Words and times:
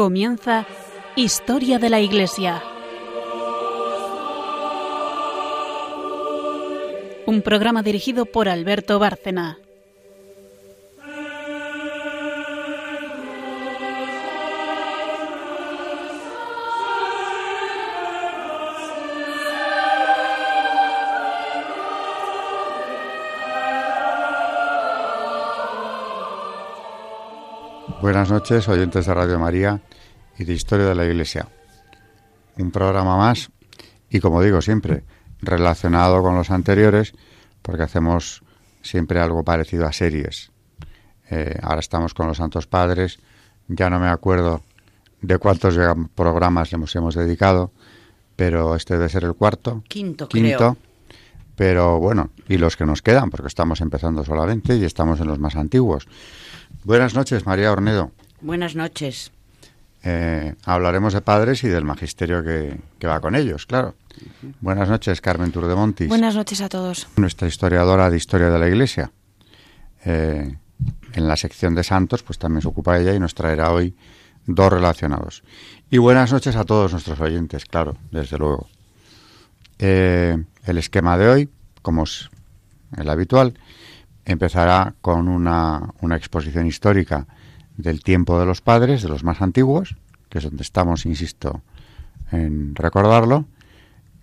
Comienza 0.00 0.66
Historia 1.14 1.78
de 1.78 1.90
la 1.90 2.00
Iglesia. 2.00 2.62
Un 7.26 7.42
programa 7.42 7.82
dirigido 7.82 8.24
por 8.24 8.48
Alberto 8.48 8.98
Bárcena. 8.98 9.58
Buenas 28.00 28.30
noches, 28.30 28.66
oyentes 28.66 29.04
de 29.04 29.12
Radio 29.12 29.38
María 29.38 29.82
y 30.40 30.44
de 30.44 30.54
Historia 30.54 30.86
de 30.86 30.94
la 30.94 31.04
Iglesia. 31.04 31.46
Un 32.56 32.70
programa 32.70 33.18
más 33.18 33.50
y, 34.08 34.20
como 34.20 34.42
digo 34.42 34.62
siempre, 34.62 35.04
relacionado 35.42 36.22
con 36.22 36.34
los 36.34 36.50
anteriores, 36.50 37.12
porque 37.60 37.82
hacemos 37.82 38.42
siempre 38.80 39.20
algo 39.20 39.44
parecido 39.44 39.86
a 39.86 39.92
series. 39.92 40.50
Eh, 41.30 41.58
ahora 41.62 41.80
estamos 41.80 42.14
con 42.14 42.26
los 42.26 42.38
Santos 42.38 42.66
Padres, 42.66 43.20
ya 43.68 43.90
no 43.90 44.00
me 44.00 44.08
acuerdo 44.08 44.62
de 45.20 45.36
cuántos 45.36 45.78
programas 46.14 46.72
les 46.72 46.96
hemos 46.96 47.14
dedicado, 47.14 47.70
pero 48.34 48.74
este 48.74 48.94
debe 48.94 49.10
ser 49.10 49.24
el 49.24 49.34
cuarto. 49.34 49.84
Quinto, 49.88 50.26
quinto. 50.26 50.78
Pero 51.54 51.98
bueno, 51.98 52.30
y 52.48 52.56
los 52.56 52.78
que 52.78 52.86
nos 52.86 53.02
quedan, 53.02 53.28
porque 53.28 53.48
estamos 53.48 53.82
empezando 53.82 54.24
solamente 54.24 54.74
y 54.76 54.84
estamos 54.84 55.20
en 55.20 55.26
los 55.26 55.38
más 55.38 55.56
antiguos. 55.56 56.08
Buenas 56.84 57.14
noches, 57.14 57.44
María 57.44 57.70
Ornedo. 57.70 58.12
Buenas 58.40 58.74
noches. 58.74 59.32
Eh, 60.02 60.54
hablaremos 60.64 61.12
de 61.12 61.20
padres 61.20 61.62
y 61.64 61.68
del 61.68 61.84
magisterio 61.84 62.42
que, 62.42 63.06
va 63.06 63.20
con 63.20 63.34
ellos, 63.34 63.66
claro. 63.66 63.94
Buenas 64.60 64.88
noches, 64.88 65.20
Carmen 65.20 65.52
Turdemontis. 65.52 66.08
Buenas 66.08 66.34
noches 66.34 66.60
a 66.62 66.68
todos. 66.68 67.06
Nuestra 67.16 67.48
historiadora 67.48 68.08
de 68.10 68.16
Historia 68.16 68.50
de 68.50 68.58
la 68.58 68.68
Iglesia. 68.68 69.12
Eh, 70.04 70.56
en 71.12 71.28
la 71.28 71.36
sección 71.36 71.74
de 71.74 71.84
santos, 71.84 72.22
pues 72.22 72.38
también 72.38 72.62
se 72.62 72.68
ocupa 72.68 72.98
ella 72.98 73.14
y 73.14 73.20
nos 73.20 73.34
traerá 73.34 73.72
hoy 73.72 73.94
dos 74.46 74.72
relacionados. 74.72 75.42
Y 75.90 75.98
buenas 75.98 76.32
noches 76.32 76.56
a 76.56 76.64
todos 76.64 76.92
nuestros 76.92 77.20
oyentes, 77.20 77.66
claro, 77.66 77.96
desde 78.10 78.38
luego. 78.38 78.68
Eh, 79.78 80.42
el 80.64 80.78
esquema 80.78 81.18
de 81.18 81.28
hoy, 81.28 81.48
como 81.82 82.04
es 82.04 82.30
el 82.96 83.08
habitual, 83.08 83.58
empezará 84.24 84.94
con 85.00 85.28
una, 85.28 85.92
una 86.00 86.16
exposición 86.16 86.66
histórica 86.66 87.26
del 87.82 88.02
tiempo 88.02 88.38
de 88.38 88.46
los 88.46 88.60
padres, 88.60 89.02
de 89.02 89.08
los 89.08 89.24
más 89.24 89.42
antiguos, 89.42 89.96
que 90.28 90.38
es 90.38 90.44
donde 90.44 90.62
estamos, 90.62 91.06
insisto, 91.06 91.62
en 92.30 92.74
recordarlo. 92.74 93.46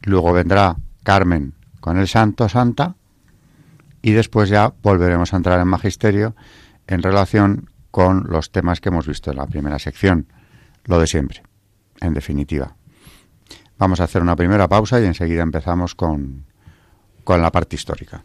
Luego 0.04 0.34
vendrá 0.34 0.78
Carmen 1.04 1.54
con 1.80 1.98
el 1.98 2.08
Santo 2.08 2.50
Santa 2.50 2.96
y 4.02 4.12
después 4.12 4.50
ya 4.50 4.74
volveremos 4.82 5.34
a 5.34 5.38
entrar 5.38 5.60
en 5.60 5.68
magisterio 5.68 6.36
en 6.88 7.04
relación 7.04 7.70
con 7.92 8.26
los 8.30 8.52
temas 8.52 8.80
que 8.80 8.90
hemos 8.90 9.08
visto 9.08 9.32
en 9.32 9.38
la 9.38 9.48
primera 9.48 9.80
sección, 9.80 10.28
lo 10.86 11.00
de 11.00 11.08
siempre, 11.08 11.44
en 12.00 12.14
definitiva. 12.14 12.76
Vamos 13.78 14.00
a 14.00 14.06
hacer 14.06 14.22
una 14.22 14.36
primera 14.36 14.68
pausa 14.68 15.00
y 15.00 15.06
enseguida 15.06 15.44
empezamos 15.44 15.96
con, 15.96 16.46
con 17.24 17.42
la 17.42 17.52
parte 17.52 17.76
histórica. 17.76 18.24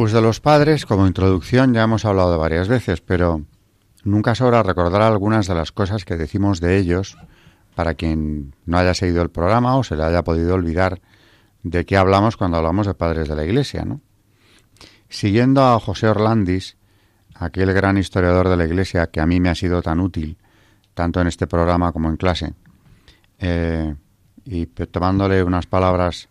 Pues 0.00 0.12
de 0.12 0.22
los 0.22 0.40
padres, 0.40 0.86
como 0.86 1.06
introducción, 1.06 1.74
ya 1.74 1.82
hemos 1.82 2.06
hablado 2.06 2.38
varias 2.38 2.68
veces, 2.68 3.02
pero 3.02 3.42
nunca 4.02 4.34
sobra 4.34 4.62
recordar 4.62 5.02
algunas 5.02 5.46
de 5.46 5.54
las 5.54 5.72
cosas 5.72 6.06
que 6.06 6.16
decimos 6.16 6.58
de 6.58 6.78
ellos 6.78 7.18
para 7.74 7.92
quien 7.92 8.54
no 8.64 8.78
haya 8.78 8.94
seguido 8.94 9.20
el 9.20 9.28
programa 9.28 9.76
o 9.76 9.84
se 9.84 9.96
le 9.96 10.04
haya 10.04 10.24
podido 10.24 10.54
olvidar 10.54 11.02
de 11.64 11.84
qué 11.84 11.98
hablamos 11.98 12.38
cuando 12.38 12.56
hablamos 12.56 12.86
de 12.86 12.94
padres 12.94 13.28
de 13.28 13.36
la 13.36 13.44
Iglesia, 13.44 13.84
¿no? 13.84 14.00
Siguiendo 15.10 15.62
a 15.62 15.78
José 15.78 16.08
Orlandis, 16.08 16.78
aquel 17.34 17.70
gran 17.74 17.98
historiador 17.98 18.48
de 18.48 18.56
la 18.56 18.64
Iglesia 18.64 19.08
que 19.08 19.20
a 19.20 19.26
mí 19.26 19.38
me 19.38 19.50
ha 19.50 19.54
sido 19.54 19.82
tan 19.82 20.00
útil, 20.00 20.38
tanto 20.94 21.20
en 21.20 21.26
este 21.26 21.46
programa 21.46 21.92
como 21.92 22.08
en 22.08 22.16
clase, 22.16 22.54
eh, 23.38 23.94
y 24.46 24.64
tomándole 24.64 25.44
unas 25.44 25.66
palabras 25.66 26.30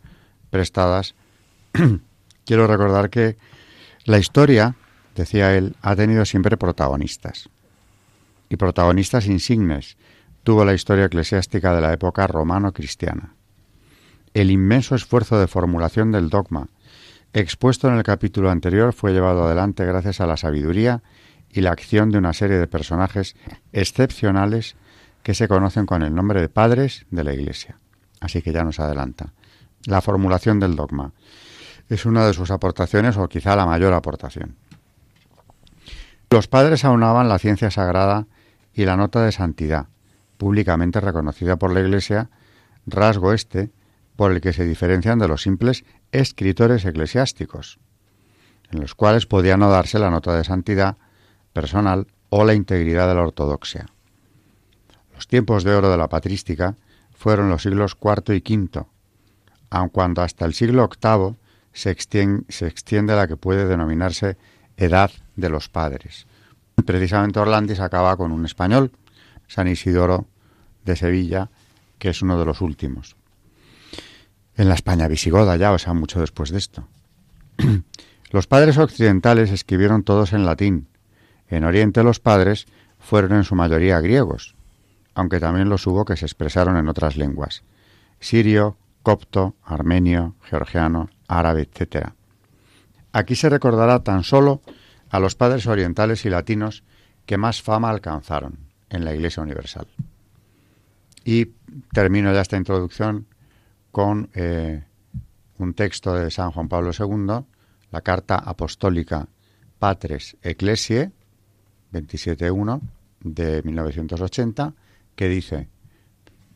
prestadas, 0.50 1.13
quiero 2.45 2.66
recordar 2.66 3.12
que 3.12 3.38
la 4.10 4.18
historia, 4.18 4.74
decía 5.16 5.56
él, 5.56 5.76
ha 5.84 5.96
tenido 5.96 6.26
siempre 6.26 6.58
protagonistas. 6.58 7.48
Y 8.50 8.56
protagonistas 8.56 9.28
insignes 9.28 9.98
tuvo 10.42 10.66
la 10.66 10.74
historia 10.74 11.06
eclesiástica 11.06 11.76
de 11.76 11.82
la 11.82 11.94
época 11.94 12.26
romano-cristiana. 12.26 13.36
El 14.34 14.50
inmenso 14.50 14.96
esfuerzo 14.96 15.40
de 15.40 15.46
formulación 15.46 16.12
del 16.12 16.30
dogma, 16.30 16.70
expuesto 17.34 17.88
en 17.88 17.98
el 17.98 18.04
capítulo 18.04 18.50
anterior, 18.50 18.94
fue 18.94 19.14
llevado 19.14 19.44
adelante 19.44 19.86
gracias 19.86 20.22
a 20.22 20.26
la 20.26 20.38
sabiduría 20.38 21.04
y 21.52 21.62
la 21.62 21.70
acción 21.70 22.10
de 22.10 22.18
una 22.18 22.34
serie 22.34 22.58
de 22.58 22.66
personajes 22.66 23.36
excepcionales 23.74 24.76
que 25.22 25.36
se 25.36 25.48
conocen 25.48 25.86
con 25.86 26.02
el 26.02 26.16
nombre 26.16 26.42
de 26.42 26.50
padres 26.50 27.06
de 27.12 27.24
la 27.24 27.34
Iglesia. 27.36 27.78
así 28.22 28.42
que 28.42 28.54
ya 28.54 28.64
nos 28.64 28.80
adelanta. 28.80 29.34
La 29.86 30.02
formulación 30.02 30.60
del 30.60 30.76
dogma 30.76 31.14
es 31.90 32.06
una 32.06 32.26
de 32.26 32.34
sus 32.34 32.52
aportaciones 32.52 33.18
o 33.18 33.28
quizá 33.28 33.56
la 33.56 33.66
mayor 33.66 33.94
aportación. 33.94 34.56
Los 36.30 36.48
padres 36.48 36.86
aunaban 36.86 37.28
la 37.28 37.40
ciencia 37.40 37.72
sagrada 37.72 38.28
y 38.74 38.86
la 38.86 38.96
nota 38.96 39.24
de 39.24 39.32
santidad, 39.32 39.88
públicamente 40.38 41.02
reconocida 41.02 41.58
por 41.58 41.74
la 41.74 41.82
Iglesia, 41.82 42.30
rasgo 42.86 43.34
este 43.34 43.72
por 44.16 44.32
el 44.32 44.42
que 44.42 44.54
se 44.54 44.66
diferencian 44.66 45.18
de 45.18 45.28
los 45.28 45.42
simples 45.42 45.86
escritores 46.12 46.86
eclesiásticos, 46.86 47.80
en 48.72 48.82
los 48.82 48.94
cuales 48.94 49.26
podía 49.26 49.58
no 49.58 49.70
darse 49.70 49.98
la 49.98 50.12
nota 50.12 50.36
de 50.36 50.44
santidad 50.44 50.98
personal 51.52 52.08
o 52.30 52.44
la 52.44 52.54
integridad 52.54 53.08
de 53.08 53.16
la 53.16 53.24
ortodoxia. 53.24 53.88
Los 55.16 55.28
tiempos 55.28 55.64
de 55.64 55.74
oro 55.74 55.90
de 55.90 55.98
la 55.98 56.10
patrística 56.10 56.76
fueron 57.12 57.50
los 57.50 57.64
siglos 57.64 57.98
IV 58.00 58.36
y 58.36 58.56
V, 58.56 58.86
aun 59.72 59.90
cuando 59.90 60.22
hasta 60.22 60.46
el 60.46 60.54
siglo 60.54 60.88
VIII 61.02 61.36
se 61.74 61.92
extiende, 61.92 62.45
extiende 62.50 63.16
la 63.16 63.27
que 63.27 63.38
puede 63.38 63.66
denominarse 63.66 64.38
edad 64.77 65.12
de 65.36 65.50
los 65.50 65.69
padres. 65.69 66.27
Precisamente 66.86 67.39
Orlandis 67.39 67.80
acaba 67.80 68.16
con 68.18 68.31
un 68.31 68.45
español, 68.45 68.92
San 69.48 69.68
Isidoro 69.68 70.27
de 70.86 70.95
Sevilla, 70.95 71.50
que 71.98 72.10
es 72.10 72.21
uno 72.21 72.39
de 72.39 72.45
los 72.45 72.62
últimos. 72.62 73.16
En 74.56 74.68
la 74.68 74.75
España 74.75 75.07
visigoda 75.07 75.56
ya, 75.56 75.71
o 75.71 75.77
sea, 75.77 75.94
mucho 75.94 76.19
después 76.19 76.50
de 76.50 76.57
esto. 76.57 76.88
los 78.31 78.48
padres 78.48 78.77
occidentales 78.77 79.51
escribieron 79.51 80.04
todos 80.04 80.33
en 80.33 80.45
latín. 80.45 80.88
En 81.48 81.63
Oriente 81.63 82.04
los 82.04 82.19
padres 82.19 82.68
fueron 83.00 83.33
en 83.33 83.44
su 83.44 83.56
mayoría 83.56 84.01
griegos, 84.01 84.56
aunque 85.16 85.39
también 85.39 85.69
los 85.69 85.88
hubo 85.88 86.06
que 86.06 86.18
se 86.18 86.25
expresaron 86.25 86.77
en 86.77 86.88
otras 86.88 87.18
lenguas. 87.18 87.63
Sirio, 88.19 88.77
copto, 89.01 89.56
armenio, 89.63 90.36
georgiano, 90.42 91.10
árabe, 91.30 91.70
etc. 91.72 92.10
Aquí 93.14 93.36
se 93.36 93.48
recordará 93.48 94.04
tan 94.04 94.24
solo 94.24 94.62
a 95.10 95.20
los 95.20 95.36
padres 95.36 95.66
orientales 95.68 96.26
y 96.26 96.30
latinos 96.30 96.84
que 97.26 97.38
más 97.38 97.62
fama 97.62 97.90
alcanzaron 97.90 98.58
en 98.90 99.06
la 99.06 99.14
Iglesia 99.14 99.42
Universal. 99.44 99.88
Y 101.24 101.52
termino 101.94 102.34
ya 102.34 102.42
esta 102.42 102.58
introducción 102.58 103.28
con 103.92 104.30
eh, 104.34 104.84
un 105.58 105.74
texto 105.74 106.14
de 106.14 106.31
San 106.31 106.52
Juan 106.52 106.68
Pablo 106.68 106.92
II, 106.98 107.46
la 107.92 108.02
Carta 108.02 108.36
Apostólica 108.36 109.28
Patres 109.78 110.38
Ecclesiae, 110.42 111.12
27.1 111.94 112.81
de 113.22 113.62
1980, 113.64 114.74
que 115.16 115.28
dice, 115.28 115.70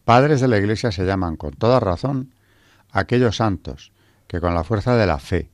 Padres 0.05 0.41
de 0.41 0.47
la 0.47 0.57
Iglesia 0.57 0.91
se 0.91 1.05
llaman 1.05 1.37
con 1.37 1.53
toda 1.53 1.79
razón 1.79 2.33
aquellos 2.91 3.37
santos 3.37 3.92
que 4.33 4.41
con 4.41 4.55
la 4.55 4.63
fuerza 4.63 4.97
de 4.97 5.05
la 5.05 5.19
fe, 5.19 5.51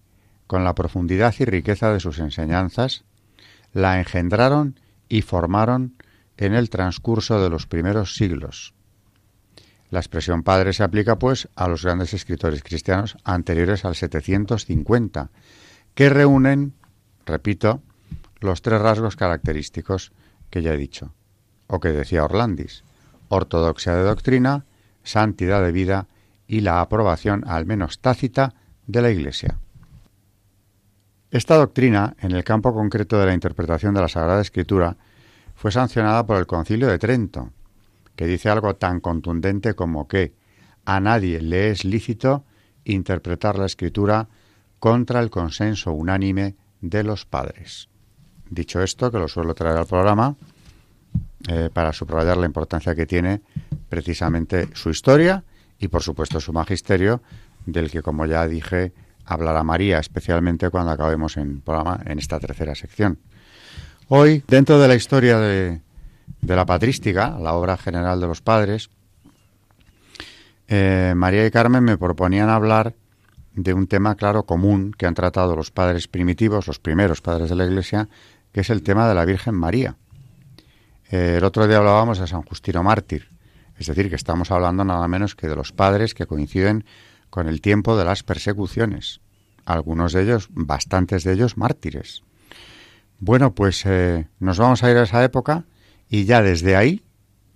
con 0.48 0.64
la 0.64 0.74
profundidad 0.74 1.36
y 1.38 1.44
riqueza 1.44 1.92
de 1.92 2.00
sus 2.00 2.18
enseñanzas, 2.18 3.04
la 3.74 4.00
engendraron 4.00 4.80
y 5.10 5.22
formaron 5.22 5.96
en 6.38 6.54
el 6.54 6.70
transcurso 6.70 7.44
de 7.44 7.50
los 7.50 7.68
primeros 7.68 8.16
siglos. 8.16 8.74
La 9.90 10.00
expresión 10.00 10.44
padre 10.44 10.72
se 10.72 10.84
aplica, 10.84 11.20
pues, 11.20 11.50
a 11.58 11.68
los 11.68 11.84
grandes 11.84 12.14
escritores 12.14 12.64
cristianos 12.64 13.18
anteriores 13.26 13.84
al 13.84 13.96
750, 13.96 15.30
que 15.94 16.10
reúnen, 16.10 16.74
repito, 17.26 17.81
los 18.40 18.62
tres 18.62 18.80
rasgos 18.80 19.18
característicos 19.18 20.14
que 20.50 20.62
ya 20.62 20.74
he 20.74 20.78
dicho, 20.78 21.14
o 21.68 21.81
que 21.81 21.90
decía 21.90 22.24
Orlandis, 22.24 22.86
ortodoxia 23.28 23.94
de 23.96 24.04
doctrina, 24.04 24.64
santidad 25.04 25.62
de 25.62 25.74
vida 25.74 26.08
y 26.48 26.62
la 26.62 26.80
aprobación, 26.80 27.44
al 27.46 27.66
menos 27.66 28.00
tácita, 28.00 28.54
de 28.89 29.01
la 29.03 29.12
Iglesia. 29.12 29.59
Esta 31.30 31.56
doctrina, 31.57 32.15
en 32.19 32.31
el 32.31 32.44
campo 32.44 32.74
concreto 32.74 33.19
de 33.19 33.27
la 33.27 33.36
interpretación 33.36 33.94
de 33.94 34.01
la 34.01 34.07
Sagrada 34.07 34.41
Escritura, 34.41 34.97
fue 35.53 35.71
sancionada 35.71 36.25
por 36.25 36.38
el 36.38 36.47
Concilio 36.47 36.88
de 36.88 36.97
Trento, 36.97 37.51
que 38.15 38.25
dice 38.25 38.50
algo 38.50 38.75
tan 38.75 39.00
contundente 39.00 39.75
como 39.75 40.07
que 40.07 40.33
a 40.86 41.00
nadie 41.00 41.39
le 41.39 41.69
es 41.69 41.86
lícito 41.86 42.45
interpretar 42.83 43.59
la 43.59 43.68
Escritura 43.68 44.27
contra 44.80 45.19
el 45.19 45.30
consenso 45.30 45.92
unánime 45.92 46.56
de 46.81 47.03
los 47.03 47.25
padres. 47.25 47.89
Dicho 48.50 48.81
esto, 48.81 49.12
que 49.12 49.19
lo 49.19 49.27
suelo 49.27 49.53
traer 49.53 49.77
al 49.77 49.85
programa, 49.85 50.35
eh, 51.47 51.69
para 51.71 51.94
subrayar 51.94 52.38
la 52.38 52.47
importancia 52.47 52.95
que 52.95 53.06
tiene 53.06 53.42
precisamente 53.88 54.69
su 54.74 54.89
historia 54.89 55.44
y, 55.77 55.89
por 55.89 56.01
supuesto, 56.01 56.39
su 56.39 56.51
magisterio, 56.51 57.21
del 57.71 57.92
que, 57.92 58.01
como 58.01 58.25
ya 58.25 58.48
dije, 58.48 58.94
hablará 59.25 59.63
María, 59.63 60.00
especialmente 60.00 60.69
cuando 60.69 60.92
acabemos 60.92 61.38
en, 61.38 61.62
programa, 61.62 62.01
en 62.06 62.19
esta 62.19 62.39
tercera 62.39 62.75
sección. 62.75 63.19
Hoy, 64.07 64.44
dentro 64.48 64.80
de 64.80 64.88
la 64.88 64.95
historia 64.95 65.38
de, 65.38 65.81
la 66.42 66.66
patrística, 66.66 67.38
la 67.39 67.54
obra 67.54 67.77
general 67.77 68.19
de 68.19 68.27
los 68.27 68.42
padres, 68.42 68.89
eh, 70.68 71.13
María 71.16 71.45
y 71.45 71.51
Carmen 71.51 71.83
me 71.83 71.98
proponían 71.98 72.50
hablar 72.50 72.95
de 73.54 73.74
un 73.74 73.88
tema 73.88 74.16
claro 74.16 74.44
común 74.44 74.94
que 74.98 75.06
han 75.06 75.13
tratado 75.13 75.56
los 75.56 75.71
padres 75.71 76.07
primitivos, 76.07 76.68
los 76.68 76.80
primeros 76.80 77.21
padres 77.21 77.50
de 77.50 77.56
la 77.56 77.66
Iglesia, 77.66 78.10
que 78.51 78.62
es 78.62 78.69
el 78.69 78.81
tema 78.81 79.07
de 79.07 79.16
la 79.16 79.25
Virgen 79.25 79.56
María. 79.56 79.95
Eh, 81.12 81.36
el 81.38 81.44
otro 81.44 81.68
día 81.68 81.77
hablábamos 81.77 82.19
de 82.19 82.27
San 82.27 82.44
Justino 82.44 82.83
Mártir, 82.83 83.30
es 83.77 83.88
decir, 83.88 84.10
que 84.10 84.16
estamos 84.16 84.51
hablando 84.51 84.83
nada 84.83 85.07
menos 85.07 85.36
que 85.36 85.48
de 85.48 85.56
los 85.56 85.71
padres 85.71 86.13
que 86.13 86.25
coinciden 86.25 86.83
con 87.30 87.48
el 87.48 87.62
tiempo 87.62 87.98
de 87.98 88.06
las 88.06 88.24
persecuciones, 88.24 89.22
algunos 89.66 90.14
de 90.14 90.24
ellos, 90.24 90.50
bastantes 90.52 91.24
de 91.24 91.34
ellos, 91.34 91.58
mártires. 91.58 92.24
Bueno, 93.20 93.54
pues 93.54 93.86
eh, 93.86 94.28
nos 94.40 94.58
vamos 94.58 94.84
a 94.84 94.92
ir 94.92 94.98
a 94.98 95.04
esa 95.04 95.24
época 95.24 95.66
y 96.10 96.26
ya 96.26 96.42
desde 96.42 96.76
ahí 96.76 97.04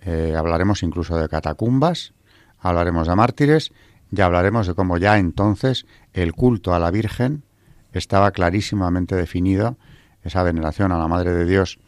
eh, 0.02 0.34
hablaremos 0.36 0.82
incluso 0.82 1.16
de 1.16 1.28
catacumbas, 1.28 2.12
hablaremos 2.58 3.08
de 3.08 3.16
mártires, 3.16 3.72
ya 4.10 4.26
hablaremos 4.26 4.66
de 4.66 4.74
cómo 4.74 4.98
ya 4.98 5.18
entonces 5.18 5.86
el 6.12 6.34
culto 6.34 6.74
a 6.74 6.78
la 6.78 6.90
Virgen 6.90 7.44
estaba 7.92 8.30
clarísimamente 8.30 9.16
definido, 9.16 9.78
esa 10.22 10.42
veneración 10.42 10.92
a 10.92 10.98
la 10.98 11.08
Madre 11.08 11.32
de 11.32 11.46
Dios 11.46 11.78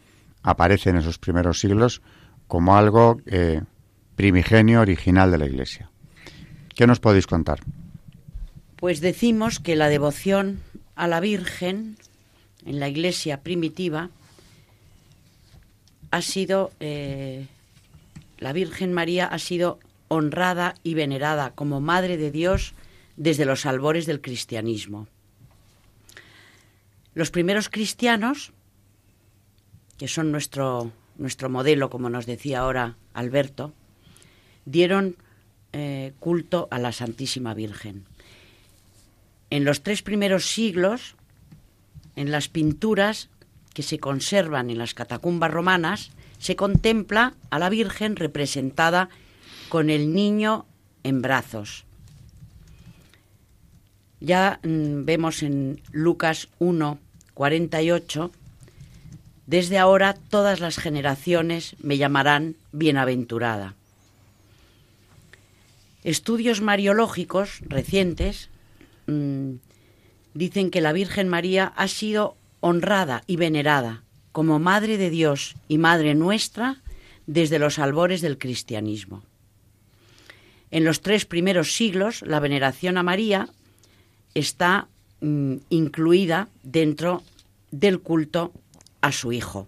aparece 0.43 0.89
en 0.89 0.97
esos 0.97 1.19
primeros 1.19 1.59
siglos 1.59 2.01
como 2.47 2.77
algo 2.77 3.19
eh, 3.25 3.61
primigenio 4.15 4.81
original 4.81 5.31
de 5.31 5.37
la 5.37 5.45
Iglesia. 5.45 5.91
¿Qué 6.77 6.85
nos 6.85 6.99
podéis 6.99 7.25
contar? 7.25 7.59
Pues 8.75 9.01
decimos 9.01 9.59
que 9.59 9.75
la 9.75 9.89
devoción 9.89 10.59
a 10.95 11.07
la 11.07 11.19
Virgen 11.19 11.97
en 12.67 12.79
la 12.79 12.87
Iglesia 12.87 13.41
primitiva 13.41 14.11
ha 16.11 16.21
sido, 16.21 16.71
eh, 16.79 17.47
la 18.37 18.53
Virgen 18.53 18.93
María 18.93 19.25
ha 19.25 19.39
sido 19.39 19.79
honrada 20.07 20.75
y 20.83 20.93
venerada 20.93 21.49
como 21.55 21.81
Madre 21.81 22.15
de 22.15 22.29
Dios 22.29 22.75
desde 23.15 23.45
los 23.45 23.65
albores 23.65 24.05
del 24.05 24.21
cristianismo. 24.21 25.07
Los 27.15 27.31
primeros 27.31 27.69
cristianos, 27.69 28.53
que 29.97 30.07
son 30.07 30.31
nuestro, 30.31 30.91
nuestro 31.17 31.49
modelo, 31.49 31.89
como 31.89 32.11
nos 32.11 32.27
decía 32.27 32.59
ahora 32.59 32.97
Alberto, 33.15 33.73
dieron 34.65 35.15
eh, 35.77 36.13
culto 36.19 36.67
a 36.71 36.79
la 36.79 36.91
Santísima 36.91 37.53
Virgen. 37.53 38.03
En 39.51 39.63
los 39.63 39.83
tres 39.83 40.01
primeros 40.01 40.47
siglos, 40.47 41.13
en 42.15 42.31
las 42.31 42.47
pinturas 42.47 43.29
que 43.75 43.83
se 43.83 43.99
conservan 43.99 44.71
en 44.71 44.79
las 44.79 44.95
catacumbas 44.95 45.51
romanas, 45.51 46.09
se 46.39 46.55
contempla 46.55 47.35
a 47.51 47.59
la 47.59 47.69
Virgen 47.69 48.15
representada 48.15 49.09
con 49.69 49.91
el 49.91 50.15
niño 50.15 50.65
en 51.03 51.21
brazos. 51.21 51.85
Ya 54.19 54.59
mm, 54.63 55.05
vemos 55.05 55.43
en 55.43 55.79
Lucas 55.91 56.49
1, 56.57 56.97
48, 57.35 58.31
desde 59.45 59.77
ahora 59.77 60.15
todas 60.31 60.59
las 60.59 60.77
generaciones 60.77 61.75
me 61.79 61.97
llamarán 61.97 62.55
bienaventurada. 62.71 63.76
Estudios 66.07 66.61
mariológicos 66.61 67.59
recientes 67.67 68.49
mm, 69.07 69.55
dicen 70.33 70.71
que 70.71 70.79
la 70.79 70.93
Virgen 70.93 71.27
María 71.27 71.73
ha 71.75 71.89
sido 71.89 72.37
honrada 72.61 73.25
y 73.27 73.35
venerada 73.35 74.03
como 74.31 74.57
Madre 74.57 74.97
de 74.97 75.09
Dios 75.09 75.57
y 75.67 75.77
Madre 75.77 76.15
nuestra 76.15 76.81
desde 77.25 77.59
los 77.59 77.77
albores 77.77 78.21
del 78.21 78.37
cristianismo. 78.37 79.21
En 80.71 80.85
los 80.85 81.01
tres 81.01 81.25
primeros 81.25 81.75
siglos, 81.75 82.21
la 82.21 82.39
veneración 82.39 82.97
a 82.97 83.03
María 83.03 83.49
está 84.33 84.87
mm, 85.19 85.55
incluida 85.69 86.47
dentro 86.63 87.21
del 87.71 87.99
culto 87.99 88.53
a 89.01 89.11
su 89.11 89.33
Hijo. 89.33 89.67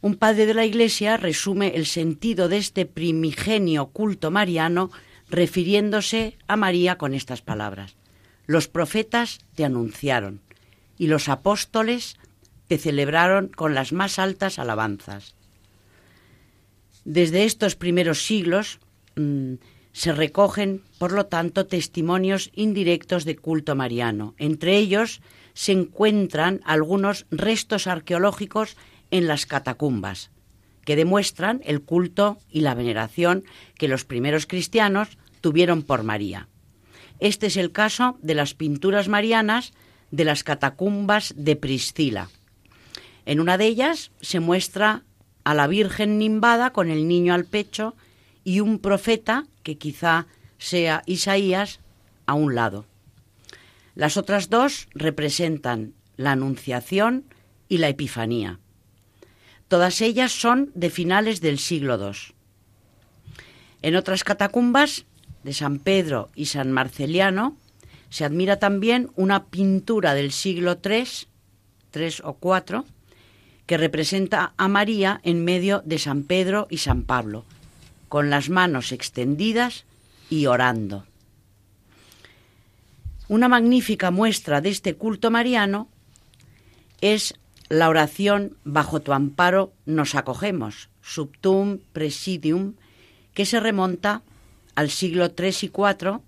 Un 0.00 0.16
padre 0.16 0.46
de 0.46 0.54
la 0.54 0.64
Iglesia 0.64 1.16
resume 1.16 1.74
el 1.76 1.86
sentido 1.86 2.48
de 2.48 2.56
este 2.56 2.86
primigenio 2.86 3.86
culto 3.88 4.30
mariano 4.30 4.90
refiriéndose 5.28 6.38
a 6.48 6.56
María 6.56 6.96
con 6.96 7.14
estas 7.14 7.42
palabras. 7.42 7.96
Los 8.46 8.66
profetas 8.66 9.40
te 9.54 9.64
anunciaron 9.64 10.40
y 10.96 11.06
los 11.06 11.28
apóstoles 11.28 12.16
te 12.66 12.78
celebraron 12.78 13.48
con 13.48 13.74
las 13.74 13.92
más 13.92 14.18
altas 14.18 14.58
alabanzas. 14.58 15.34
Desde 17.04 17.44
estos 17.44 17.76
primeros 17.76 18.24
siglos 18.24 18.80
mm, 19.16 19.54
se 19.92 20.12
recogen, 20.12 20.82
por 20.98 21.12
lo 21.12 21.26
tanto, 21.26 21.66
testimonios 21.66 22.50
indirectos 22.54 23.24
de 23.24 23.36
culto 23.36 23.74
mariano. 23.74 24.34
Entre 24.38 24.76
ellos 24.76 25.20
se 25.52 25.72
encuentran 25.72 26.60
algunos 26.64 27.26
restos 27.30 27.86
arqueológicos 27.86 28.76
en 29.10 29.26
las 29.26 29.46
catacumbas, 29.46 30.30
que 30.84 30.96
demuestran 30.96 31.60
el 31.64 31.82
culto 31.82 32.38
y 32.50 32.60
la 32.60 32.74
veneración 32.74 33.44
que 33.76 33.88
los 33.88 34.04
primeros 34.04 34.46
cristianos 34.46 35.18
tuvieron 35.40 35.82
por 35.82 36.02
María. 36.02 36.48
Este 37.18 37.46
es 37.46 37.56
el 37.56 37.72
caso 37.72 38.18
de 38.22 38.34
las 38.34 38.54
pinturas 38.54 39.08
marianas 39.08 39.72
de 40.10 40.24
las 40.24 40.42
catacumbas 40.42 41.34
de 41.36 41.56
Priscila. 41.56 42.30
En 43.26 43.40
una 43.40 43.58
de 43.58 43.66
ellas 43.66 44.10
se 44.20 44.40
muestra 44.40 45.04
a 45.44 45.54
la 45.54 45.66
Virgen 45.66 46.18
nimbada 46.18 46.72
con 46.72 46.90
el 46.90 47.06
niño 47.06 47.34
al 47.34 47.44
pecho 47.44 47.94
y 48.44 48.60
un 48.60 48.78
profeta, 48.78 49.46
que 49.62 49.76
quizá 49.76 50.26
sea 50.58 51.02
Isaías, 51.06 51.80
a 52.26 52.34
un 52.34 52.54
lado. 52.54 52.86
Las 53.94 54.16
otras 54.16 54.48
dos 54.50 54.88
representan 54.94 55.94
la 56.16 56.32
Anunciación 56.32 57.24
y 57.68 57.78
la 57.78 57.88
Epifanía. 57.88 58.58
Todas 59.70 60.00
ellas 60.00 60.32
son 60.32 60.72
de 60.74 60.90
finales 60.90 61.40
del 61.40 61.60
siglo 61.60 61.96
II. 61.96 62.34
En 63.82 63.94
otras 63.94 64.24
catacumbas 64.24 65.04
de 65.44 65.52
San 65.54 65.78
Pedro 65.78 66.28
y 66.34 66.46
San 66.46 66.72
Marceliano 66.72 67.56
se 68.08 68.24
admira 68.24 68.58
también 68.58 69.10
una 69.14 69.44
pintura 69.44 70.14
del 70.14 70.32
siglo 70.32 70.80
III, 70.84 71.06
tres 71.92 72.20
o 72.24 72.32
cuatro, 72.32 72.84
que 73.66 73.76
representa 73.76 74.54
a 74.56 74.66
María 74.66 75.20
en 75.22 75.44
medio 75.44 75.82
de 75.84 76.00
San 76.00 76.24
Pedro 76.24 76.66
y 76.68 76.78
San 76.78 77.04
Pablo, 77.04 77.44
con 78.08 78.28
las 78.28 78.50
manos 78.50 78.90
extendidas 78.90 79.84
y 80.30 80.46
orando. 80.46 81.06
Una 83.28 83.48
magnífica 83.48 84.10
muestra 84.10 84.60
de 84.60 84.70
este 84.70 84.96
culto 84.96 85.30
mariano 85.30 85.88
es 87.00 87.34
la 87.70 87.88
oración 87.88 88.56
Bajo 88.64 89.00
tu 89.00 89.14
amparo 89.14 89.72
nos 89.86 90.14
acogemos, 90.14 90.90
subtum 91.00 91.78
presidium, 91.92 92.74
que 93.32 93.46
se 93.46 93.60
remonta 93.60 94.22
al 94.74 94.90
siglo 94.90 95.32
III 95.38 95.54
y 95.62 95.66
IV, 95.66 96.20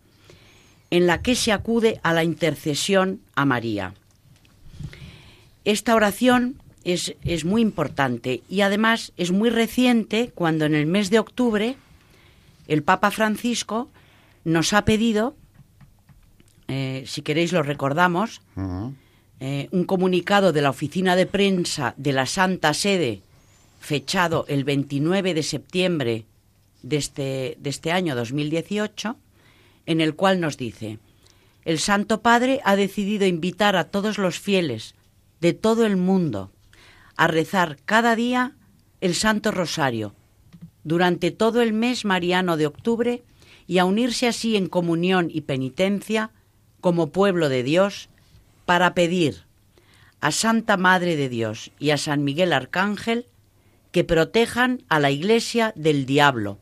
en 0.91 1.07
la 1.07 1.21
que 1.21 1.35
se 1.35 1.53
acude 1.53 2.01
a 2.03 2.15
la 2.15 2.23
intercesión 2.23 3.21
a 3.35 3.45
María. 3.45 3.93
Esta 5.65 5.95
oración 5.95 6.63
es, 6.85 7.17
es, 7.25 7.45
muy 7.45 7.61
importante 7.61 8.43
y 8.49 8.61
además 8.61 9.13
es 9.17 9.33
muy 9.33 9.51
reciente 9.51 10.31
cuando 10.35 10.65
en 10.65 10.75
el 10.75 10.87
mes 10.87 11.11
de 11.11 11.19
octubre 11.19 11.77
el 12.69 12.83
Papa 12.83 13.11
Francisco 13.11 13.91
nos 14.45 14.73
ha 14.73 14.85
pedido, 14.85 15.35
eh, 16.69 17.05
si 17.07 17.23
queréis 17.23 17.53
lo 17.53 17.63
recordamos, 17.63 18.41
eh, 19.45 19.69
un 19.73 19.83
comunicado 19.83 20.53
de 20.53 20.63
la 20.63 20.71
oficina 20.71 21.17
de 21.17 21.27
prensa 21.27 21.95
de 21.97 22.13
la 22.13 22.27
Santa 22.27 22.73
Sede, 22.75 23.23
fechado 23.81 24.45
el 24.47 24.63
29 24.63 25.35
de 25.35 25.43
septiembre 25.43 26.27
de 26.85 26.97
este, 26.97 27.57
de 27.59 27.71
este 27.71 27.91
año 27.91 28.15
2018, 28.15 29.17
en 29.87 30.01
el 30.01 30.15
cual 30.15 30.39
nos 30.39 30.57
dice, 30.59 31.01
el 31.65 31.81
Santo 31.81 32.23
Padre 32.23 32.61
ha 32.63 32.77
decidido 32.77 33.27
invitar 33.27 33.75
a 33.75 33.91
todos 33.91 34.17
los 34.17 34.39
fieles 34.39 34.95
de 35.41 35.55
todo 35.55 35.87
el 35.87 35.97
mundo 35.97 36.53
a 37.17 37.27
rezar 37.27 37.79
cada 37.85 38.15
día 38.15 38.53
el 39.01 39.17
Santo 39.17 39.51
Rosario 39.51 40.15
durante 40.85 41.33
todo 41.33 41.63
el 41.63 41.73
mes 41.73 42.05
mariano 42.05 42.57
de 42.57 42.67
octubre 42.67 43.25
y 43.67 43.79
a 43.79 43.87
unirse 43.87 44.29
así 44.29 44.55
en 44.55 44.69
comunión 44.69 45.31
y 45.33 45.41
penitencia 45.41 46.31
como 46.81 47.11
pueblo 47.11 47.49
de 47.49 47.65
Dios 47.65 48.09
para 48.65 48.95
pedir 48.95 49.45
a 50.21 50.31
Santa 50.31 50.77
Madre 50.77 51.17
de 51.17 51.29
Dios 51.29 51.73
y 51.79 51.91
a 51.91 51.99
San 51.99 52.25
Miguel 52.25 52.53
Arcángel 52.53 53.27
que 53.91 54.05
protejan 54.05 54.83
a 54.89 55.01
la 55.01 55.11
Iglesia 55.11 55.73
del 55.77 56.07
diablo, 56.07 56.59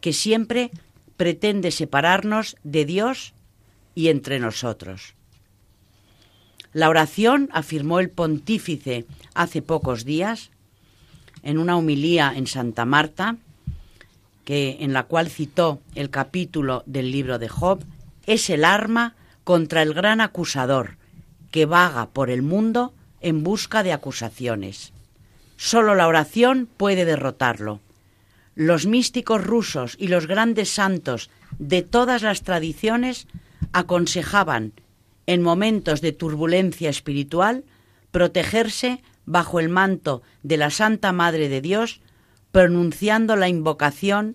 que 0.00 0.12
siempre 0.12 0.70
pretende 1.16 1.70
separarnos 1.70 2.56
de 2.62 2.84
Dios 2.84 3.34
y 3.94 4.08
entre 4.08 4.38
nosotros. 4.38 5.14
La 6.72 6.88
oración, 6.88 7.48
afirmó 7.52 8.00
el 8.00 8.10
pontífice 8.10 9.06
hace 9.34 9.60
pocos 9.62 10.04
días, 10.04 10.50
en 11.42 11.58
una 11.58 11.76
humilía 11.76 12.32
en 12.34 12.46
Santa 12.46 12.84
Marta, 12.84 13.36
que, 14.44 14.78
en 14.80 14.92
la 14.92 15.04
cual 15.04 15.30
citó 15.30 15.80
el 15.94 16.10
capítulo 16.10 16.82
del 16.86 17.10
libro 17.10 17.38
de 17.38 17.48
Job, 17.48 17.84
es 18.26 18.50
el 18.50 18.64
arma 18.64 19.14
contra 19.44 19.82
el 19.82 19.94
gran 19.94 20.20
acusador 20.20 20.96
que 21.54 21.66
vaga 21.66 22.10
por 22.10 22.30
el 22.30 22.42
mundo 22.42 22.92
en 23.20 23.44
busca 23.44 23.84
de 23.84 23.92
acusaciones. 23.92 24.92
Solo 25.56 25.94
la 25.94 26.08
oración 26.08 26.68
puede 26.76 27.04
derrotarlo. 27.04 27.78
Los 28.56 28.86
místicos 28.86 29.40
rusos 29.40 29.94
y 29.96 30.08
los 30.08 30.26
grandes 30.26 30.70
santos 30.70 31.30
de 31.60 31.82
todas 31.82 32.22
las 32.22 32.42
tradiciones 32.42 33.28
aconsejaban, 33.72 34.72
en 35.26 35.42
momentos 35.42 36.00
de 36.00 36.10
turbulencia 36.10 36.90
espiritual, 36.90 37.62
protegerse 38.10 39.00
bajo 39.24 39.60
el 39.60 39.68
manto 39.68 40.22
de 40.42 40.56
la 40.56 40.70
Santa 40.70 41.12
Madre 41.12 41.48
de 41.48 41.60
Dios 41.60 42.00
pronunciando 42.50 43.36
la 43.36 43.46
invocación 43.46 44.34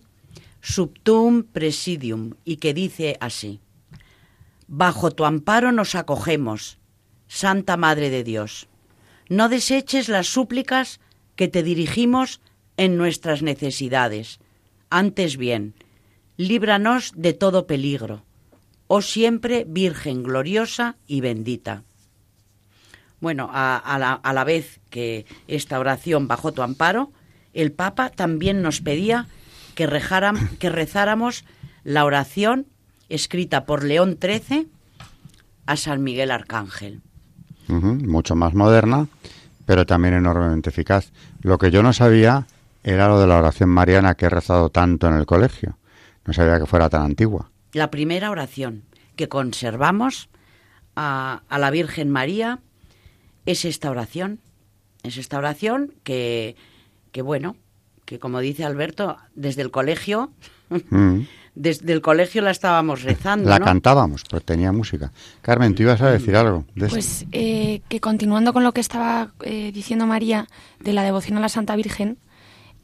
Subtum 0.62 1.44
Presidium 1.44 2.36
y 2.46 2.56
que 2.58 2.74
dice 2.74 3.18
así, 3.20 3.60
Bajo 4.70 5.12
tu 5.12 5.26
amparo 5.26 5.74
nos 5.74 5.96
acogemos, 5.96 6.79
Santa 7.30 7.78
Madre 7.78 8.10
de 8.10 8.26
Dios. 8.26 8.68
No 9.30 9.48
deseches 9.48 10.10
las 10.10 10.28
súplicas 10.28 11.00
que 11.38 11.48
te 11.48 11.64
dirigimos 11.64 12.42
en 12.76 12.98
nuestras 12.98 13.42
necesidades. 13.44 14.40
Antes 14.90 15.38
bien, 15.38 15.76
líbranos 16.36 17.14
de 17.16 17.34
todo 17.34 17.68
peligro. 17.68 18.26
Oh 18.88 19.02
siempre 19.02 19.64
Virgen 19.68 20.24
gloriosa 20.24 20.98
y 21.08 21.22
bendita. 21.22 21.84
Bueno, 23.22 23.50
a, 23.54 24.20
la, 24.24 24.44
vez 24.44 24.80
que 24.90 25.26
esta 25.48 25.80
oración 25.80 26.28
bajo 26.28 26.52
tu 26.52 26.64
amparo, 26.64 27.12
el 27.54 27.72
Papa 27.72 28.10
también 28.10 28.62
nos 28.62 28.82
pedía 28.82 29.28
que, 29.76 29.88
que 30.58 30.70
rezáramos 30.70 31.46
la 31.84 32.06
oración 32.06 32.66
escrita 33.10 33.66
por 33.66 33.84
León 33.84 34.18
XIII 34.20 34.68
a 35.66 35.76
San 35.76 36.02
Miguel 36.02 36.32
Arcángel. 36.32 37.02
Mucho 37.70 38.36
más 38.36 38.54
moderna, 38.54 39.08
pero 39.66 39.86
también 39.86 40.16
enormemente 40.16 40.70
eficaz. 40.70 41.12
Lo 41.42 41.58
que 41.58 41.72
yo 41.72 41.84
no 41.84 41.94
sabía 41.94 42.48
era 42.84 43.08
lo 43.08 43.20
de 43.20 43.28
la 43.28 43.38
oración 43.38 43.70
mariana 43.70 44.16
que 44.16 44.26
he 44.26 44.30
rezado 44.30 44.70
tanto 44.70 45.08
en 45.08 45.16
el 45.16 45.26
colegio. 45.26 45.78
No 46.26 46.34
sabía 46.34 46.60
que 46.60 46.66
fuera 46.66 46.90
tan 46.90 47.04
antigua. 47.04 47.50
La 47.74 47.92
primera 47.92 48.32
oración 48.32 48.84
que 49.16 49.30
conservamos 49.30 50.30
a, 50.96 51.44
a 51.48 51.60
la 51.60 51.72
Virgen 51.72 52.10
María 52.10 52.60
es 53.46 53.66
esta 53.66 53.90
oración. 53.90 54.40
Es 55.04 55.18
esta 55.18 55.38
oración 55.38 55.94
que 56.04 56.56
que 57.12 57.22
bueno, 57.22 57.56
que 58.06 58.20
como 58.20 58.40
dice 58.40 58.66
Alberto, 58.66 59.18
desde 59.36 59.62
el 59.62 59.72
colegio, 59.72 60.32
mm. 60.70 61.22
desde 61.60 61.92
el 61.92 62.02
colegio 62.02 62.42
la 62.42 62.52
estábamos 62.52 63.04
rezando. 63.04 63.50
La 63.50 63.60
cantábamos, 63.60 64.24
pero 64.30 64.40
tenía 64.40 64.72
música. 64.72 65.12
Carmen, 65.42 65.76
tú 65.76 65.84
ibas 65.84 66.02
a 66.02 66.10
decir 66.10 66.38
algo. 66.38 66.64
pues 66.74 67.26
eh, 67.34 67.82
que 67.90 68.00
continuando 68.00 68.54
con 68.54 68.64
lo 68.64 68.72
que 68.72 68.80
estaba 68.80 69.34
eh, 69.44 69.74
diciendo 69.74 70.08
María 70.08 70.48
de 70.80 70.94
la 70.94 71.04
devoción 71.04 71.38
a 71.38 71.42
la 71.42 71.50
Santa 71.50 71.76
Virgen, 71.76 72.18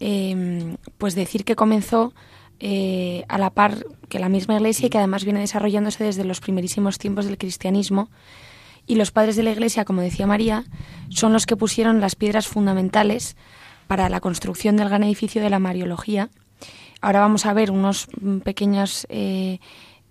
em, 0.01 0.75
pues 0.98 1.15
decir 1.15 1.46
que 1.46 1.55
comenzó 1.55 2.13
eh, 2.60 3.24
a 3.29 3.38
la 3.38 3.50
par 3.50 3.86
que 4.10 4.20
la 4.20 4.27
misma 4.27 4.55
Iglesia 4.55 4.88
y 4.88 4.89
que 4.89 4.98
además 4.98 5.24
viene 5.24 5.39
desarrollándose 5.39 6.03
desde 6.03 6.25
los 6.25 6.41
primerísimos 6.41 6.98
tiempos 6.98 7.25
del 7.25 7.38
cristianismo. 7.38 8.10
Y 8.88 8.96
los 8.96 9.12
padres 9.12 9.38
de 9.38 9.44
la 9.44 9.51
Iglesia, 9.51 9.86
como 9.86 10.01
decía 10.01 10.27
María, 10.27 10.65
son 11.08 11.32
los 11.32 11.46
que 11.46 11.55
pusieron 11.55 12.01
las 12.01 12.15
piedras 12.15 12.46
fundamentales 12.46 13.38
para 13.88 14.10
la 14.10 14.20
construcción 14.20 14.75
del 14.75 14.89
gran 14.89 15.03
edificio 15.03 15.41
de 15.41 15.50
la 15.50 15.60
Mariología. 15.60 16.29
Ahora 17.05 17.19
vamos 17.19 17.45
a 17.45 17.53
ver 17.53 17.69
unos 17.69 18.07
mm, 18.19 18.39
pequeños 18.39 19.05
eh, 19.09 19.59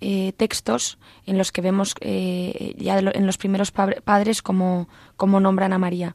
eh, 0.01 0.33
textos 0.37 0.97
en 1.27 1.39
los 1.39 1.51
que 1.51 1.61
vemos 1.61 1.97
eh, 2.01 2.77
ya 2.79 3.01
en 3.01 3.27
los 3.27 3.37
primeros 3.37 3.73
padres 3.73 4.43
cómo, 4.43 4.87
nombran 5.19 5.73
a 5.73 5.79
María. 5.79 6.15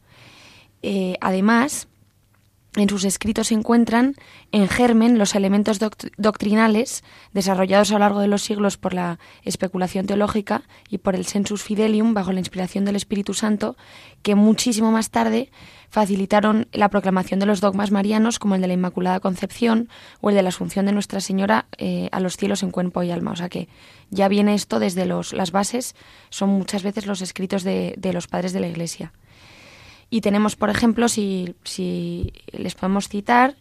además, 1.20 1.90
en 2.78 2.88
sus 2.88 3.04
escritos 3.04 3.48
se 3.48 3.56
encuentran 3.56 4.16
en 4.54 4.70
germen 4.70 5.18
los 5.18 5.36
elementos 5.36 5.80
doctrinales 6.16 7.04
desarrollados 7.34 7.90
a 7.90 7.96
lo 7.96 8.00
largo 8.00 8.22
de 8.22 8.28
los 8.28 8.44
siglos 8.44 8.78
por 8.78 8.94
la 8.94 9.20
especulación 9.44 10.06
teológica 10.06 10.62
y 10.88 11.00
por 11.00 11.14
el 11.14 11.26
sensus 11.26 11.62
fidelium 11.62 12.14
bajo 12.14 12.32
la 12.32 12.40
inspiración 12.40 12.86
del 12.86 12.96
Espíritu 12.96 13.34
Santo, 13.34 13.76
que 14.22 14.36
muchísimo 14.36 14.92
más 14.92 15.10
tarde 15.10 15.52
facilitaron 15.90 16.68
la 16.72 16.90
proclamación 16.90 17.40
de 17.40 17.46
los 17.46 17.62
dogmas 17.62 17.92
marianos 17.92 18.40
como 18.40 18.56
el 18.56 18.62
de 18.62 18.68
la 18.68 18.74
Inmaculada 18.74 19.20
Concepción 19.20 19.90
o 20.22 20.30
el 20.30 20.36
de 20.36 20.44
la 20.44 20.50
Asunción 20.50 20.86
de 20.86 20.92
Nuestra 20.92 21.20
Señora 21.20 21.66
eh, 21.78 22.10
a 22.12 22.20
los 22.20 22.38
cielos 22.38 22.64
en 22.64 22.72
cuerpo 22.72 23.04
y 23.04 23.12
alma. 23.12 23.32
O 23.32 23.36
sea 23.36 23.50
que 23.50 23.68
ya 24.10 24.28
viene 24.28 24.54
esto 24.54 24.80
desde 24.80 25.06
los, 25.06 25.34
las 25.34 25.52
bases, 25.52 25.96
son 26.30 26.50
muchas 26.50 26.84
veces 26.84 27.06
los 27.06 27.22
escritos 27.22 27.64
de 27.64 28.12
los 28.14 28.28
padres 28.28 28.54
de 28.54 28.60
la 28.60 28.68
Iglesia. 28.68 29.12
Y 30.10 30.22
tenemos, 30.22 30.56
por 30.56 30.70
ejemplo, 30.70 31.08
si, 31.08 31.56
si 31.64 32.34
les 32.52 32.76
podemos 32.76 33.10
citar, 33.10 33.56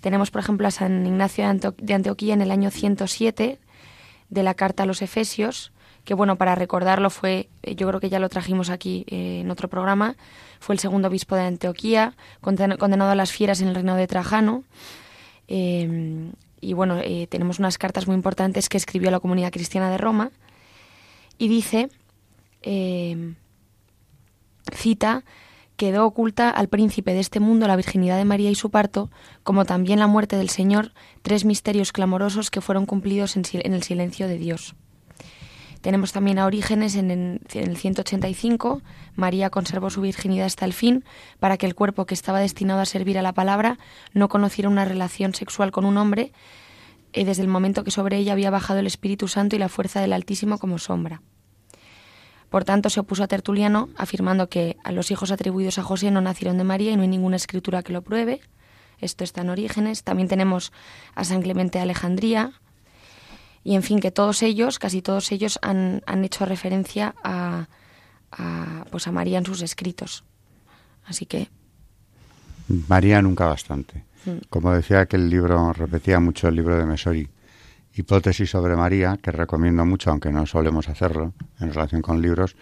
tenemos, 0.00 0.30
por 0.30 0.40
ejemplo, 0.40 0.68
a 0.68 0.70
San 0.70 1.06
Ignacio 1.06 1.44
de 1.78 1.94
Antioquía 1.94 2.34
en 2.34 2.42
el 2.42 2.50
año 2.50 2.70
107 2.70 3.58
de 4.28 4.42
la 4.42 4.54
Carta 4.54 4.82
a 4.82 4.86
los 4.86 5.02
Efesios, 5.02 5.72
que 6.06 6.14
bueno, 6.14 6.36
para 6.36 6.54
recordarlo 6.54 7.10
fue, 7.10 7.50
eh, 7.62 7.74
yo 7.74 7.86
creo 7.88 8.00
que 8.00 8.08
ya 8.08 8.20
lo 8.20 8.28
trajimos 8.28 8.70
aquí 8.70 9.04
eh, 9.08 9.40
en 9.40 9.50
otro 9.50 9.68
programa, 9.68 10.16
fue 10.60 10.74
el 10.74 10.78
segundo 10.78 11.08
obispo 11.08 11.34
de 11.34 11.42
Antioquía, 11.42 12.14
condenado 12.40 13.10
a 13.10 13.14
las 13.16 13.32
fieras 13.32 13.60
en 13.60 13.68
el 13.68 13.74
reino 13.74 13.96
de 13.96 14.06
Trajano. 14.06 14.62
Em, 15.48 16.32
y 16.60 16.72
bueno, 16.74 16.98
eh, 17.02 17.26
tenemos 17.28 17.58
unas 17.58 17.76
cartas 17.76 18.06
muy 18.06 18.14
importantes 18.14 18.68
que 18.68 18.76
escribió 18.76 19.08
a 19.08 19.12
la 19.12 19.20
comunidad 19.20 19.50
cristiana 19.50 19.90
de 19.90 19.98
Roma 19.98 20.30
y 21.38 21.48
dice, 21.48 21.90
em, 22.62 23.34
cita, 24.72 25.24
quedó 25.76 26.06
oculta 26.06 26.50
al 26.50 26.68
príncipe 26.68 27.14
de 27.14 27.20
este 27.20 27.40
mundo 27.40 27.66
la 27.66 27.76
virginidad 27.76 28.16
de 28.16 28.24
María 28.24 28.50
y 28.50 28.54
su 28.54 28.70
parto, 28.70 29.10
como 29.42 29.64
también 29.64 29.98
la 29.98 30.06
muerte 30.06 30.36
del 30.36 30.50
Señor, 30.50 30.92
tres 31.22 31.44
misterios 31.44 31.90
clamorosos 31.90 32.50
que 32.52 32.60
fueron 32.60 32.86
cumplidos 32.86 33.36
en, 33.36 33.44
el 33.74 33.82
silencio 33.82 34.28
de 34.28 34.38
Dios. 34.38 34.76
Tenemos 35.86 36.10
también 36.10 36.40
a 36.40 36.46
Orígenes 36.46 36.96
en, 36.96 37.12
el 37.54 37.76
185. 37.76 38.82
María 39.14 39.50
conservó 39.50 39.88
su 39.88 40.00
virginidad 40.00 40.46
hasta 40.46 40.64
el 40.64 40.72
fin 40.72 41.04
para 41.38 41.58
que 41.58 41.66
el 41.66 41.76
cuerpo 41.76 42.06
que 42.06 42.14
estaba 42.14 42.40
destinado 42.40 42.80
a 42.80 42.86
servir 42.86 43.20
a 43.20 43.22
la 43.22 43.32
palabra 43.32 43.78
no 44.12 44.28
conociera 44.28 44.68
una 44.68 44.84
relación 44.84 45.32
sexual 45.32 45.70
con 45.70 45.84
un 45.84 45.96
hombre 45.96 46.32
eh, 47.12 47.24
desde 47.24 47.42
el 47.42 47.48
momento 47.48 47.84
que 47.84 47.92
sobre 47.92 48.16
ella 48.16 48.32
había 48.32 48.50
bajado 48.50 48.80
el 48.80 48.88
Espíritu 48.88 49.28
Santo 49.28 49.54
y 49.54 49.60
la 49.60 49.68
fuerza 49.68 50.00
del 50.00 50.12
Altísimo 50.12 50.58
como 50.58 50.78
sombra. 50.78 51.22
Por 52.50 52.64
tanto, 52.64 52.90
se 52.90 52.98
opuso 52.98 53.22
a 53.22 53.28
Tertuliano, 53.28 53.88
afirmando 53.96 54.48
que 54.48 54.78
a 54.82 54.90
los 54.90 55.12
hijos 55.12 55.30
atribuidos 55.30 55.78
a 55.78 55.84
José 55.84 56.10
no 56.10 56.20
nacieron 56.20 56.58
de 56.58 56.64
María 56.64 56.90
y 56.90 56.96
no 56.96 57.02
hay 57.02 57.08
ninguna 57.08 57.36
escritura 57.36 57.84
que 57.84 57.92
lo 57.92 58.02
pruebe. 58.02 58.40
Esto 58.98 59.22
está 59.22 59.42
en 59.42 59.50
Orígenes. 59.50 60.02
También 60.02 60.26
tenemos 60.26 60.72
a 61.14 61.22
San 61.22 61.42
Clemente 61.42 61.78
de 61.78 61.84
Alejandría. 61.84 62.54
Y 63.66 63.74
en 63.74 63.82
fin, 63.82 63.98
que 63.98 64.12
todos 64.12 64.44
ellos, 64.44 64.78
casi 64.78 65.02
todos 65.02 65.32
ellos, 65.32 65.58
han, 65.60 66.00
hecho 66.22 66.46
referencia 66.46 67.16
a, 67.24 67.66
pues 68.92 69.08
a 69.08 69.10
María 69.10 69.38
en 69.38 69.44
sus 69.44 69.60
escritos. 69.60 70.22
Así 71.04 71.26
que. 71.26 71.48
María 72.86 73.20
nunca 73.22 73.46
bastante. 73.46 74.04
Mm. 74.24 74.46
Como 74.50 74.72
decía 74.72 75.06
que 75.06 75.16
el 75.16 75.28
libro, 75.28 75.72
repetía 75.72 76.20
mucho 76.20 76.46
el 76.46 76.54
libro 76.54 76.78
de 76.78 76.86
Mesori, 76.86 77.28
hipótesis 77.96 78.48
sobre 78.48 78.76
María, 78.76 79.18
que 79.20 79.32
recomiendo 79.32 79.84
mucho, 79.84 80.10
aunque 80.10 80.30
no 80.30 80.46
solemos 80.46 80.88
hacerlo 80.88 81.32
en 81.58 81.72
relación 81.72 82.02
con 82.02 82.22
libros. 82.22 82.54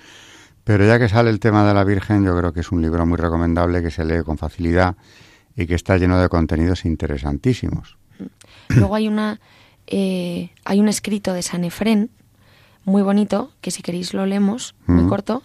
Pero 0.65 0.87
ya 0.87 0.99
que 0.99 1.11
sale 1.11 1.29
el 1.29 1.39
tema 1.39 1.69
de 1.69 1.75
la 1.75 1.85
Virgen, 1.85 2.25
yo 2.25 2.35
creo 2.35 2.55
que 2.55 2.61
es 2.61 2.73
un 2.73 2.81
libro 2.81 3.05
muy 3.05 3.19
recomendable, 3.19 3.83
que 3.83 3.91
se 3.91 4.07
lee 4.07 4.23
con 4.25 4.39
facilidad 4.39 4.97
y 5.55 5.67
que 5.67 5.75
está 5.75 5.99
lleno 5.99 6.19
de 6.19 6.31
contenidos 6.31 6.87
interesantísimos. 6.87 7.99
Luego 8.71 8.95
hay 8.95 9.07
una 9.07 9.39
eh, 9.87 10.51
hay 10.65 10.81
un 10.81 10.89
escrito 10.89 11.33
de 11.33 11.43
San 11.43 11.65
Efrén 11.65 12.11
muy 12.85 13.03
bonito, 13.03 13.51
que 13.61 13.71
si 13.71 13.83
queréis 13.83 14.15
lo 14.15 14.27
leemos, 14.27 14.75
muy 14.87 15.09
corto. 15.09 15.43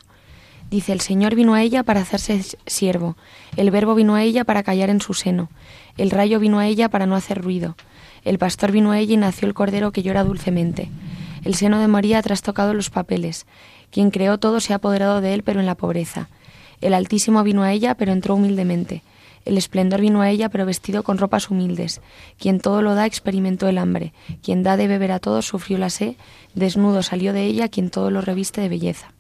Dice, 0.69 0.91
el 0.91 1.02
Señor 1.02 1.36
vino 1.36 1.54
a 1.56 1.63
ella 1.63 1.84
para 1.84 2.02
hacerse 2.02 2.43
siervo, 2.67 3.17
el 3.58 3.71
Verbo 3.71 3.95
vino 3.95 4.15
a 4.15 4.23
ella 4.23 4.43
para 4.43 4.62
callar 4.62 4.89
en 4.89 5.02
su 5.02 5.13
seno, 5.13 5.49
el 5.97 6.12
rayo 6.12 6.39
vino 6.39 6.60
a 6.60 6.67
ella 6.67 6.89
para 6.89 7.08
no 7.08 7.15
hacer 7.15 7.41
ruido, 7.41 7.75
el 8.23 8.38
pastor 8.38 8.71
vino 8.71 8.91
a 8.91 8.99
ella 8.99 9.13
y 9.13 9.17
nació 9.17 9.47
el 9.47 9.54
cordero 9.54 9.91
que 9.91 10.04
llora 10.04 10.23
dulcemente. 10.23 10.89
El 11.43 11.56
seno 11.56 11.80
de 11.80 11.88
María 11.88 12.19
ha 12.19 12.21
trastocado 12.21 12.73
los 12.73 12.89
papeles. 12.89 13.45
Quien 13.91 14.12
creó 14.12 14.38
todo 14.38 14.60
se 14.60 14.73
ha 14.73 14.78
apoderado 14.78 15.21
de 15.21 15.34
él, 15.34 15.43
pero 15.43 15.60
en 15.60 15.65
la 15.65 15.75
pobreza. 15.75 16.28
El 16.82 16.93
Altísimo 16.93 17.43
vino 17.43 17.63
a 17.63 17.71
ella, 17.71 17.95
pero 17.95 18.12
entró 18.12 18.36
humildemente. 18.36 19.04
El 19.49 19.57
esplendor 19.57 19.99
vino 19.99 20.21
a 20.21 20.29
ella, 20.29 20.49
pero 20.49 20.67
vestido 20.67 21.01
con 21.01 21.17
ropas 21.17 21.49
humildes. 21.49 22.01
Quien 22.38 22.59
todo 22.59 22.83
lo 22.83 22.93
da 22.93 23.07
experimentó 23.07 23.67
el 23.67 23.79
hambre. 23.79 24.13
Quien 24.43 24.62
da 24.62 24.77
de 24.77 24.88
beber 24.88 25.12
a 25.12 25.17
todos 25.17 25.47
sufrió 25.47 25.79
la 25.79 25.89
sed. 25.89 26.17
Desnudo 26.53 27.01
salió 27.01 27.33
de 27.33 27.45
ella 27.45 27.67
quien 27.67 27.89
todo 27.89 28.12
lo 28.12 28.21
reviste 28.21 28.62
de 28.62 28.69
belleza. 28.69 29.12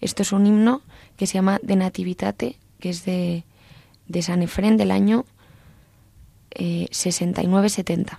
Esto 0.00 0.22
es 0.22 0.32
un 0.32 0.48
himno 0.48 0.82
que 1.16 1.28
se 1.28 1.34
llama 1.34 1.60
De 1.62 1.76
Nativitate, 1.76 2.58
que 2.80 2.90
es 2.90 3.04
de, 3.04 3.44
de 4.08 4.22
San 4.22 4.42
Efrén 4.42 4.76
del 4.76 4.90
año 4.90 5.26
69-70. 6.50 8.18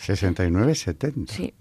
69-70. 0.00 1.28
Sí. 1.28 1.52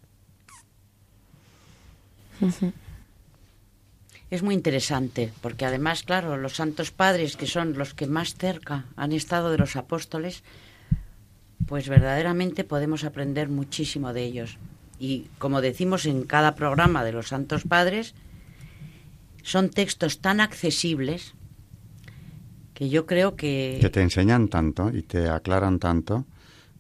Es 4.34 4.42
muy 4.42 4.56
interesante, 4.56 5.32
porque 5.42 5.64
además, 5.64 6.02
claro, 6.02 6.38
los 6.38 6.56
santos 6.56 6.90
padres, 6.90 7.38
que 7.38 7.46
son 7.46 7.78
los 7.78 7.94
que 7.94 8.08
más 8.08 8.34
cerca 8.34 8.86
han 8.96 9.12
estado 9.12 9.52
de 9.52 9.60
los 9.60 9.76
apóstoles, 9.76 10.44
pues 11.68 11.88
verdaderamente 11.88 12.64
podemos 12.64 13.04
aprender 13.04 13.50
muchísimo 13.50 14.12
de 14.12 14.24
ellos. 14.24 14.58
Y 14.98 15.28
como 15.38 15.62
decimos 15.62 16.08
en 16.08 16.24
cada 16.24 16.56
programa 16.56 17.04
de 17.04 17.12
los 17.12 17.28
santos 17.28 17.62
padres, 17.66 18.16
son 19.44 19.70
textos 19.70 20.20
tan 20.20 20.40
accesibles 20.40 21.36
que 22.74 22.90
yo 22.90 23.06
creo 23.06 23.36
que... 23.36 23.78
Que 23.82 23.92
te 23.92 24.02
enseñan 24.02 24.48
tanto 24.48 24.90
y 24.90 25.04
te 25.04 25.30
aclaran 25.30 25.78
tanto 25.78 26.26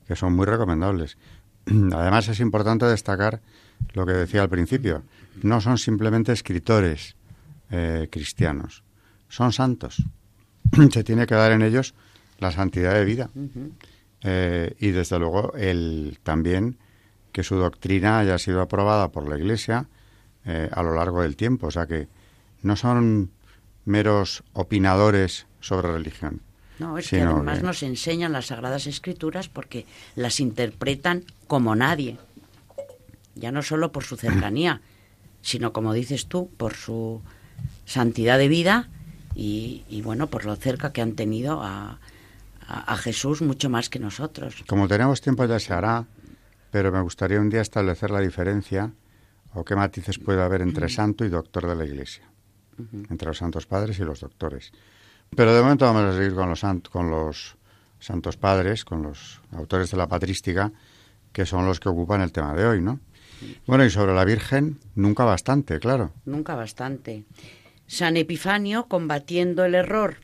que 0.08 0.16
son 0.16 0.34
muy 0.34 0.48
recomendables. 0.48 1.20
Además 1.68 2.28
es 2.30 2.40
importante 2.40 2.88
destacar 2.88 3.42
lo 3.94 4.08
que 4.08 4.14
decía 4.14 4.42
al 4.42 4.50
principio. 4.50 5.04
No 5.44 5.62
son 5.62 5.78
simplemente 5.78 6.32
escritores 6.32 7.16
eh, 7.76 8.08
cristianos, 8.12 8.84
son 9.30 9.52
santos. 9.52 10.04
Se 10.92 11.04
tiene 11.04 11.26
que 11.26 11.34
dar 11.34 11.52
en 11.52 11.64
ellos 11.64 11.96
la 12.38 12.52
santidad 12.52 12.94
de 12.94 13.04
vida. 13.04 13.32
Eh, 14.22 14.76
y 14.78 14.92
desde 14.92 15.18
luego 15.18 15.54
el, 15.56 16.20
también 16.22 16.78
que 17.32 17.42
su 17.42 17.56
doctrina 17.56 18.20
haya 18.20 18.38
sido 18.38 18.62
aprobada 18.62 19.08
por 19.08 19.28
la 19.28 19.40
Iglesia 19.40 19.88
eh, 20.46 20.70
a 20.72 20.84
lo 20.84 20.94
largo 20.94 21.24
del 21.24 21.36
tiempo. 21.36 21.66
O 21.66 21.72
sea 21.72 21.88
que 21.88 22.08
no 22.62 22.76
son 22.76 23.32
meros 23.86 24.44
opinadores 24.54 25.48
sobre 25.60 25.92
religión. 25.92 26.42
No, 26.78 27.00
es 27.00 27.10
que 27.10 27.22
además 27.22 27.64
nos 27.64 27.82
enseñan 27.82 28.34
las 28.34 28.48
Sagradas 28.48 28.86
Escrituras 28.86 29.50
porque 29.50 29.88
las 30.16 30.40
interpretan 30.40 31.24
como 31.48 31.76
nadie. 31.76 32.20
Ya 33.34 33.52
no 33.52 33.64
solo 33.64 33.92
por 33.92 34.04
su 34.04 34.16
cercanía, 34.16 34.82
sino 35.42 35.74
como 35.74 35.92
dices 35.92 36.28
tú, 36.28 36.52
por 36.56 36.76
su 36.76 37.24
santidad 37.86 38.38
de 38.38 38.48
vida 38.48 38.90
y, 39.36 40.02
bueno, 40.04 40.28
por 40.28 40.46
lo 40.46 40.56
cerca 40.56 40.94
que 40.94 41.02
han 41.02 41.14
tenido 41.14 41.62
a, 41.64 42.00
a, 42.68 42.98
Jesús 42.98 43.42
mucho 43.42 43.70
más 43.70 43.90
que 43.90 44.00
nosotros. 44.00 44.64
Como 44.68 44.88
tenemos 44.88 45.22
tiempo 45.22 45.46
ya 45.46 45.60
se 45.60 45.74
hará, 45.74 46.06
pero 46.72 46.92
me 46.92 47.02
gustaría 47.02 47.40
un 47.40 47.50
día 47.50 47.62
establecer 47.62 48.12
la 48.12 48.20
diferencia 48.20 48.92
o 49.54 49.64
qué 49.64 49.76
matices 49.76 50.20
puede 50.20 50.42
haber 50.42 50.62
entre 50.62 50.90
santo 50.90 51.26
y 51.26 51.30
doctor 51.30 51.68
de 51.68 51.76
la 51.76 51.86
Iglesia, 51.86 52.24
entre 53.10 53.28
los 53.28 53.38
santos 53.38 53.66
padres 53.66 54.00
y 54.00 54.04
los 54.04 54.20
doctores. 54.20 54.72
Pero 55.36 55.54
de 55.54 55.62
momento 55.62 55.86
vamos 55.86 56.04
a 56.04 56.18
seguir 56.18 56.36
con 56.36 56.50
los, 56.50 56.62
con 56.90 57.10
los 57.10 57.58
santos 58.00 58.38
padres, 58.38 58.86
con 58.86 59.02
los 59.02 59.42
autores 59.52 59.90
de 59.92 59.98
la 59.98 60.08
patrística, 60.08 60.72
que 61.32 61.46
son 61.46 61.66
los 61.66 61.80
que 61.80 61.90
ocupan 61.90 62.22
el 62.22 62.32
tema 62.32 62.54
de 62.54 62.66
hoy, 62.66 62.82
¿no? 62.82 63.00
Bueno, 63.66 63.84
y 63.84 63.90
sobre 63.90 64.14
la 64.14 64.24
Virgen, 64.26 64.80
nunca 64.96 65.26
bastante, 65.26 65.80
claro. 65.80 66.12
Nunca 66.26 66.56
bastante. 66.56 67.26
San 67.88 68.18
Epifanio, 68.18 68.88
combatiendo 68.88 69.66
el 69.66 69.76
error 69.76 70.18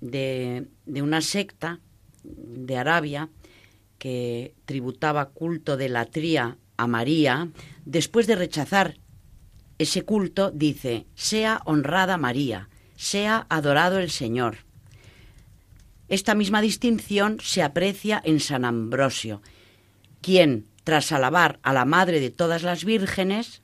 de, 0.00 0.66
una 0.86 1.20
secta 1.20 1.80
de 2.24 2.76
Arabia 2.76 3.28
que 3.98 4.54
tributaba 4.64 5.30
culto 5.30 5.76
de 5.76 5.88
latría 5.88 6.58
a 6.76 6.86
María, 6.86 7.48
después 7.84 8.26
de 8.26 8.36
rechazar 8.36 8.96
ese 9.78 10.02
culto, 10.02 10.50
dice, 10.50 11.06
sea 11.14 11.62
honrada 11.64 12.16
María, 12.16 12.68
sea 12.96 13.46
adorado 13.48 13.98
el 13.98 14.10
Señor. 14.10 14.58
Esta 16.08 16.34
misma 16.34 16.60
distinción 16.60 17.38
se 17.40 17.62
aprecia 17.62 18.20
en 18.24 18.40
San 18.40 18.64
Ambrosio, 18.64 19.40
quien, 20.20 20.66
tras 20.84 21.12
alabar 21.12 21.58
a 21.62 21.72
la 21.72 21.84
Madre 21.84 22.20
de 22.20 22.30
todas 22.30 22.62
las 22.62 22.84
vírgenes, 22.84 23.62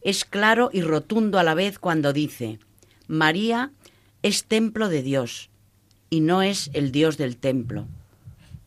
es 0.00 0.24
claro 0.24 0.70
y 0.72 0.82
rotundo 0.82 1.38
a 1.38 1.42
la 1.42 1.54
vez 1.54 1.78
cuando 1.78 2.12
dice, 2.12 2.58
María 3.06 3.72
es 4.22 4.44
templo 4.44 4.88
de 4.88 5.02
Dios, 5.02 5.50
y 6.10 6.20
no 6.20 6.42
es 6.42 6.70
el 6.72 6.92
Dios 6.92 7.16
del 7.18 7.36
templo, 7.36 7.86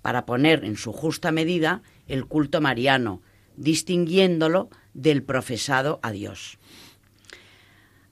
para 0.01 0.25
poner 0.25 0.63
en 0.63 0.77
su 0.77 0.93
justa 0.93 1.31
medida 1.31 1.81
el 2.07 2.25
culto 2.25 2.61
mariano, 2.61 3.21
distinguiéndolo 3.55 4.69
del 4.93 5.23
profesado 5.23 5.99
a 6.03 6.11
Dios. 6.11 6.57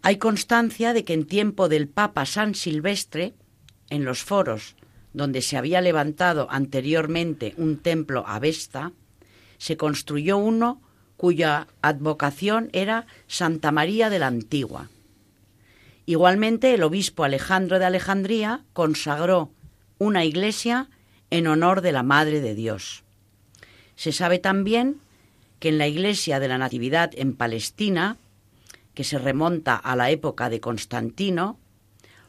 Hay 0.01 0.17
constancia 0.17 0.93
de 0.93 1.03
que 1.03 1.13
en 1.13 1.25
tiempo 1.25 1.69
del 1.69 1.88
Papa 1.88 2.25
San 2.25 2.55
Silvestre, 2.55 3.33
en 3.89 4.05
los 4.05 4.23
foros 4.23 4.75
donde 5.13 5.41
se 5.41 5.57
había 5.57 5.81
levantado 5.81 6.47
anteriormente 6.51 7.53
un 7.57 7.77
templo 7.77 8.23
a 8.27 8.38
Vesta, 8.39 8.91
se 9.57 9.77
construyó 9.77 10.38
uno 10.38 10.81
cuya 11.15 11.67
advocación 11.81 12.69
era 12.73 13.07
Santa 13.27 13.71
María 13.71 14.09
de 14.09 14.19
la 14.19 14.27
Antigua. 14.27 14.89
Igualmente, 16.05 16.73
el 16.73 16.83
obispo 16.83 17.23
Alejandro 17.23 17.79
de 17.79 17.85
Alejandría 17.85 18.63
consagró 18.73 19.51
una 19.97 20.23
iglesia 20.23 20.89
en 21.31 21.47
honor 21.47 21.81
de 21.81 21.91
la 21.91 22.03
Madre 22.03 22.41
de 22.41 22.53
Dios. 22.53 23.03
Se 23.95 24.11
sabe 24.11 24.39
también 24.39 24.99
que 25.59 25.69
en 25.69 25.77
la 25.77 25.87
iglesia 25.87 26.39
de 26.39 26.47
la 26.47 26.57
Natividad 26.57 27.11
en 27.15 27.33
Palestina, 27.35 28.17
que 28.93 29.03
se 29.03 29.17
remonta 29.17 29.75
a 29.75 29.95
la 29.95 30.11
época 30.11 30.49
de 30.49 30.59
Constantino, 30.59 31.57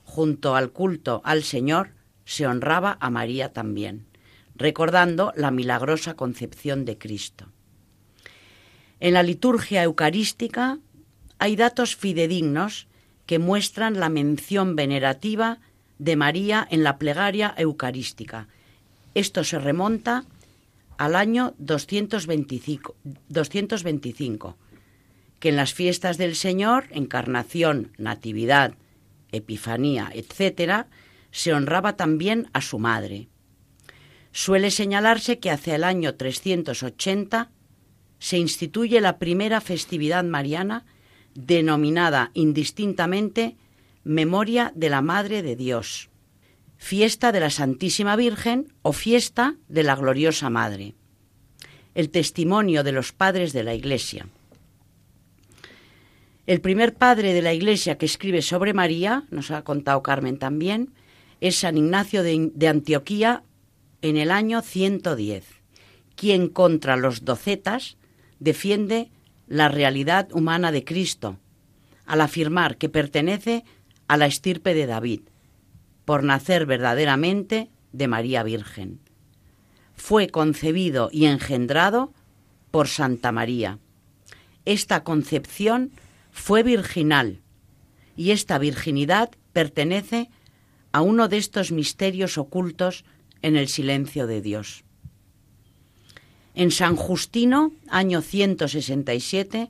junto 0.05 0.57
al 0.57 0.71
culto 0.71 1.21
al 1.25 1.43
Señor, 1.43 1.91
se 2.25 2.47
honraba 2.47 2.97
a 3.01 3.11
María 3.11 3.53
también, 3.53 4.07
recordando 4.55 5.33
la 5.37 5.51
milagrosa 5.51 6.15
concepción 6.15 6.85
de 6.85 6.97
Cristo. 6.97 7.47
En 9.01 9.13
la 9.13 9.23
liturgia 9.23 9.83
eucarística 9.83 10.79
hay 11.39 11.57
datos 11.57 11.95
fidedignos 11.97 12.87
que 13.27 13.39
muestran 13.39 14.01
la 14.01 14.09
mención 14.09 14.77
venerativa 14.77 15.59
de 15.99 16.17
María 16.17 16.67
en 16.71 16.85
la 16.85 16.99
plegaria 16.99 17.55
eucarística. 17.57 18.49
Esto 19.15 19.45
se 19.45 19.59
remonta 19.59 20.25
al 20.99 21.17
año 21.17 21.55
225, 21.59 22.97
225 23.29 24.57
que 25.41 25.51
en 25.51 25.57
las 25.57 25.75
fiestas 25.75 26.19
del 26.19 26.35
Señor, 26.35 26.87
encarnación, 26.91 27.93
natividad, 27.99 28.75
epifanía, 29.33 30.11
etc., 30.15 30.87
se 31.31 31.53
honraba 31.53 31.97
también 31.97 32.49
a 32.53 32.63
su 32.63 32.79
madre. 32.79 33.29
Suele 34.33 34.71
señalarse 34.71 35.39
que 35.39 35.51
hacia 35.51 35.75
el 35.75 35.85
año 35.85 36.15
380 36.15 37.51
se 38.19 38.39
instituye 38.39 39.01
la 39.01 39.19
primera 39.19 39.61
festividad 39.61 40.25
mariana 40.25 40.87
denominada 41.37 42.31
indistintamente 42.35 43.57
Memoria 44.05 44.73
de 44.75 44.89
la 44.89 45.03
Madre 45.03 45.43
de 45.43 45.57
Dios, 45.57 46.11
fiesta 46.77 47.33
de 47.33 47.41
la 47.41 47.51
Santísima 47.51 48.17
Virgen 48.17 48.73
o 48.83 48.93
fiesta 48.93 49.57
de 49.69 49.83
la 49.83 49.97
Gloriosa 49.97 50.51
Madre. 50.51 50.95
El 51.95 52.11
testimonio 52.11 52.85
de 52.85 52.93
los 52.93 53.13
padres 53.13 53.53
de 53.53 53.65
la 53.65 53.75
Iglesia. 53.75 54.27
El 56.47 56.61
primer 56.61 56.95
padre 56.95 57.35
de 57.35 57.43
la 57.43 57.53
Iglesia 57.53 57.99
que 57.99 58.07
escribe 58.07 58.43
sobre 58.43 58.73
María, 58.73 59.25
nos 59.31 59.51
ha 59.51 59.65
contado 59.65 60.03
Carmen 60.03 60.39
también, 60.39 60.93
es 61.41 61.57
San 61.57 61.77
Ignacio 61.77 62.23
de, 62.23 62.69
Antioquía 62.69 63.43
en 64.03 64.17
el 64.17 64.31
año 64.31 64.63
110, 64.63 65.45
quien 66.15 66.49
contra 66.49 66.97
los 66.97 67.25
docetas 67.25 67.97
defiende 68.39 69.11
la 69.47 69.69
realidad 69.69 70.29
humana 70.33 70.73
de 70.73 70.85
Cristo, 70.85 71.39
al 72.05 72.21
afirmar 72.21 72.77
que 72.77 72.89
pertenece 72.89 73.65
a 74.09 74.17
la 74.17 74.27
estirpe 74.27 74.75
de 74.75 74.87
David, 74.87 75.21
por 76.05 76.23
nacer 76.23 76.67
verdaderamente 76.67 77.71
de 77.93 78.09
María 78.09 78.43
Virgen. 78.43 79.01
Fue 79.95 80.29
concebido 80.29 81.09
y 81.13 81.27
engendrado 81.27 82.13
por 82.71 82.89
Santa 82.89 83.33
María. 83.33 83.79
Esta 84.65 85.03
concepción 85.05 85.91
fue 86.31 86.63
virginal 86.63 87.41
y 88.17 88.31
esta 88.31 88.59
virginidad 88.59 89.31
pertenece 89.53 90.31
a 90.93 91.01
uno 91.03 91.29
de 91.29 91.39
estos 91.39 91.73
misterios 91.73 92.39
ocultos 92.39 93.05
en 93.43 93.57
el 93.57 93.69
silencio 93.69 94.27
de 94.27 94.41
Dios. 94.41 94.86
En 96.57 96.71
San 96.71 96.97
Justino, 96.97 97.71
año 97.87 98.23
167, 98.23 99.69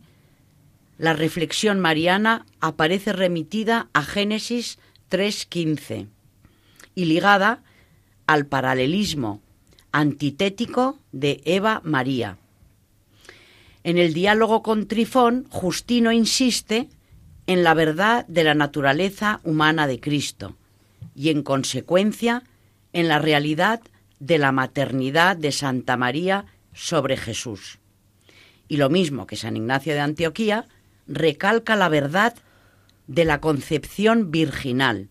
la 0.98 1.12
reflexión 1.14 1.80
mariana 1.80 2.46
aparece 2.60 3.12
remitida 3.12 3.88
a 3.92 4.04
Génesis 4.04 4.78
3.15 5.10 6.06
y 6.94 7.04
ligada 7.06 7.64
al 8.28 8.46
paralelismo 8.46 9.42
antitético 9.90 11.00
de 11.10 11.42
Eva 11.44 11.80
María. 11.82 12.38
En 13.82 13.98
el 13.98 14.14
diálogo 14.14 14.62
con 14.62 14.86
Trifón, 14.86 15.46
Justino 15.50 16.12
insiste 16.12 16.88
en 17.48 17.64
la 17.64 17.74
verdad 17.74 18.26
de 18.28 18.44
la 18.44 18.54
naturaleza 18.54 19.40
humana 19.42 19.88
de 19.88 19.98
Cristo 19.98 20.54
y, 21.16 21.30
en 21.30 21.42
consecuencia, 21.42 22.44
en 22.92 23.08
la 23.08 23.18
realidad 23.18 23.80
de 24.20 24.38
la 24.38 24.52
maternidad 24.52 25.36
de 25.36 25.50
Santa 25.50 25.96
María 25.96 26.46
sobre 26.76 27.16
Jesús. 27.16 27.80
Y 28.68 28.76
lo 28.76 28.88
mismo 28.88 29.26
que 29.26 29.34
San 29.34 29.56
Ignacio 29.56 29.94
de 29.94 30.00
Antioquía, 30.00 30.68
recalca 31.08 31.74
la 31.74 31.88
verdad 31.88 32.36
de 33.08 33.24
la 33.24 33.40
concepción 33.40 34.30
virginal 34.30 35.08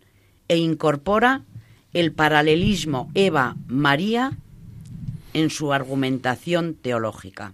e 0.47 0.57
incorpora 0.57 1.43
el 1.91 2.13
paralelismo 2.13 3.09
Eva-María 3.13 4.37
en 5.33 5.49
su 5.49 5.73
argumentación 5.73 6.75
teológica 6.75 7.53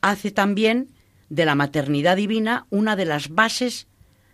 hace 0.00 0.30
también 0.30 0.88
de 1.28 1.44
la 1.44 1.54
maternidad 1.54 2.16
divina 2.16 2.66
una 2.70 2.96
de 2.96 3.04
las 3.04 3.28
bases 3.28 3.86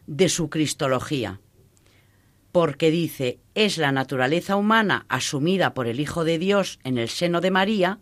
de 0.06 0.28
su 0.28 0.48
cristología, 0.48 1.40
porque 2.56 2.90
dice, 2.90 3.38
es 3.54 3.76
la 3.76 3.92
naturaleza 3.92 4.56
humana 4.56 5.04
asumida 5.10 5.74
por 5.74 5.86
el 5.86 6.00
Hijo 6.00 6.24
de 6.24 6.38
Dios 6.38 6.78
en 6.84 6.96
el 6.96 7.10
seno 7.10 7.42
de 7.42 7.50
María 7.50 7.98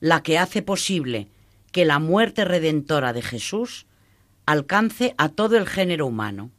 la 0.00 0.22
que 0.22 0.36
hace 0.36 0.60
posible 0.60 1.28
que 1.72 1.86
la 1.86 1.98
muerte 1.98 2.44
redentora 2.44 3.14
de 3.14 3.22
Jesús 3.22 3.86
alcance 4.44 5.14
a 5.16 5.30
todo 5.30 5.56
el 5.56 5.66
género 5.66 6.04
humano. 6.04 6.50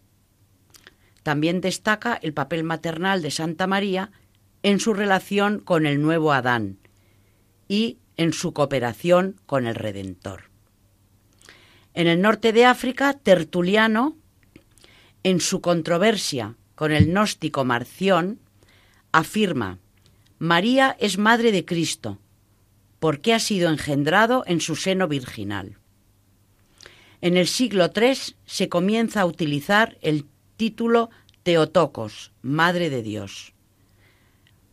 También 1.22 1.62
destaca 1.62 2.16
el 2.16 2.34
papel 2.34 2.64
maternal 2.64 3.22
de 3.22 3.30
Santa 3.30 3.68
María 3.68 4.12
en 4.64 4.80
su 4.80 4.96
relación 4.96 5.60
con 5.60 5.86
el 5.86 6.02
nuevo 6.02 6.34
Adán 6.34 6.80
y 7.68 8.00
en 8.18 8.34
su 8.34 8.52
cooperación 8.52 9.40
con 9.46 9.68
el 9.68 9.76
Redentor. 9.76 10.46
En 11.94 12.08
el 12.08 12.20
norte 12.20 12.52
de 12.52 12.66
África, 12.66 13.14
Tertuliano, 13.14 14.18
en 15.22 15.40
su 15.40 15.62
controversia 15.62 16.56
con 16.76 16.92
el 16.92 17.08
gnóstico 17.08 17.66
Marción, 17.66 18.40
afirma, 19.12 19.80
María 20.38 20.96
es 21.00 21.18
madre 21.18 21.52
de 21.52 21.66
Cristo, 21.66 22.20
porque 23.00 23.34
ha 23.34 23.40
sido 23.40 23.70
engendrado 23.70 24.44
en 24.46 24.60
su 24.60 24.76
seno 24.76 25.08
virginal. 25.08 25.78
En 27.22 27.38
el 27.38 27.48
siglo 27.48 27.90
III 27.96 28.36
se 28.46 28.70
comienza 28.70 29.22
a 29.22 29.26
utilizar 29.26 29.98
el 30.02 30.26
título 30.58 31.10
Teotocos, 31.44 32.34
Madre 32.42 32.90
de 32.90 33.02
Dios. 33.02 33.54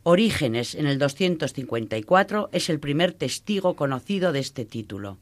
Orígenes, 0.03 0.75
en 0.75 0.87
el 0.87 0.99
254, 0.99 2.51
es 2.53 2.69
el 2.69 2.81
primer 2.81 3.13
testigo 3.13 3.77
conocido 3.77 4.33
de 4.33 4.41
este 4.41 4.65
título. 4.65 5.19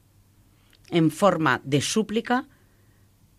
En 0.89 1.11
forma 1.11 1.61
de 1.65 1.83
súplica, 1.83 2.49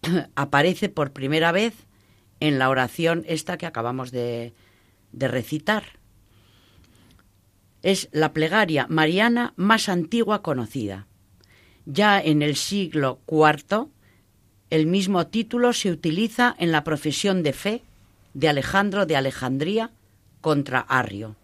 aparece 0.36 0.89
por 0.89 1.12
primera 1.12 1.51
vez 1.51 1.73
en 2.41 2.60
la 2.60 2.69
oración 2.69 3.23
esta 3.27 3.58
que 3.58 3.65
acabamos 3.65 4.12
de, 4.12 4.54
de 5.13 5.27
recitar. 5.30 5.84
Es 7.82 8.10
la 8.12 8.34
plegaria 8.34 8.86
mariana 8.89 9.54
más 9.56 9.88
antigua 9.88 10.41
conocida. 10.41 11.08
Ya 11.86 12.19
en 12.19 12.41
el 12.41 12.58
siglo 12.58 13.21
IV, 13.27 13.88
el 14.69 14.86
mismo 14.86 15.27
título 15.27 15.71
se 15.71 15.89
utiliza 15.89 16.54
en 16.60 16.73
la 16.73 16.84
profesión 16.84 17.43
de 17.43 17.54
fe 17.54 17.84
de 18.34 18.49
Alejandro 18.49 19.06
de 19.06 19.15
Alejandría, 19.15 19.91
contra 20.41 20.80
Arrio. 20.80 21.36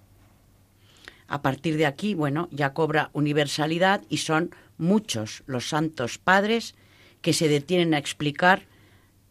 A 1.27 1.41
partir 1.41 1.77
de 1.77 1.85
aquí, 1.85 2.13
bueno, 2.13 2.47
ya 2.51 2.73
cobra 2.73 3.09
universalidad 3.13 4.01
y 4.09 4.17
son 4.17 4.51
muchos 4.77 5.43
los 5.45 5.69
santos 5.69 6.17
padres 6.17 6.75
que 7.21 7.33
se 7.33 7.47
detienen 7.47 7.93
a 7.93 7.97
explicar 7.97 8.63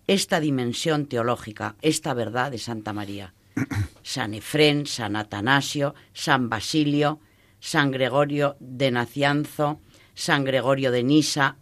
esta 0.07 0.41
dimensión 0.41 1.07
teológica, 1.07 1.77
esta 1.83 2.15
verdad 2.15 2.51
de 2.51 2.59
Santa 2.59 2.93
María. 2.93 3.35
San 4.03 4.35
Efrén, 4.35 4.87
San 4.87 5.17
Atanasio, 5.17 5.95
San 6.13 6.49
Basilio, 6.49 7.19
San 7.61 7.91
Gregorio 7.91 8.57
de 8.61 8.91
Nacianzo, 8.91 9.81
San 10.15 10.45
Gregorio 10.45 10.91
de 10.91 11.03
Nisa, 11.03 11.57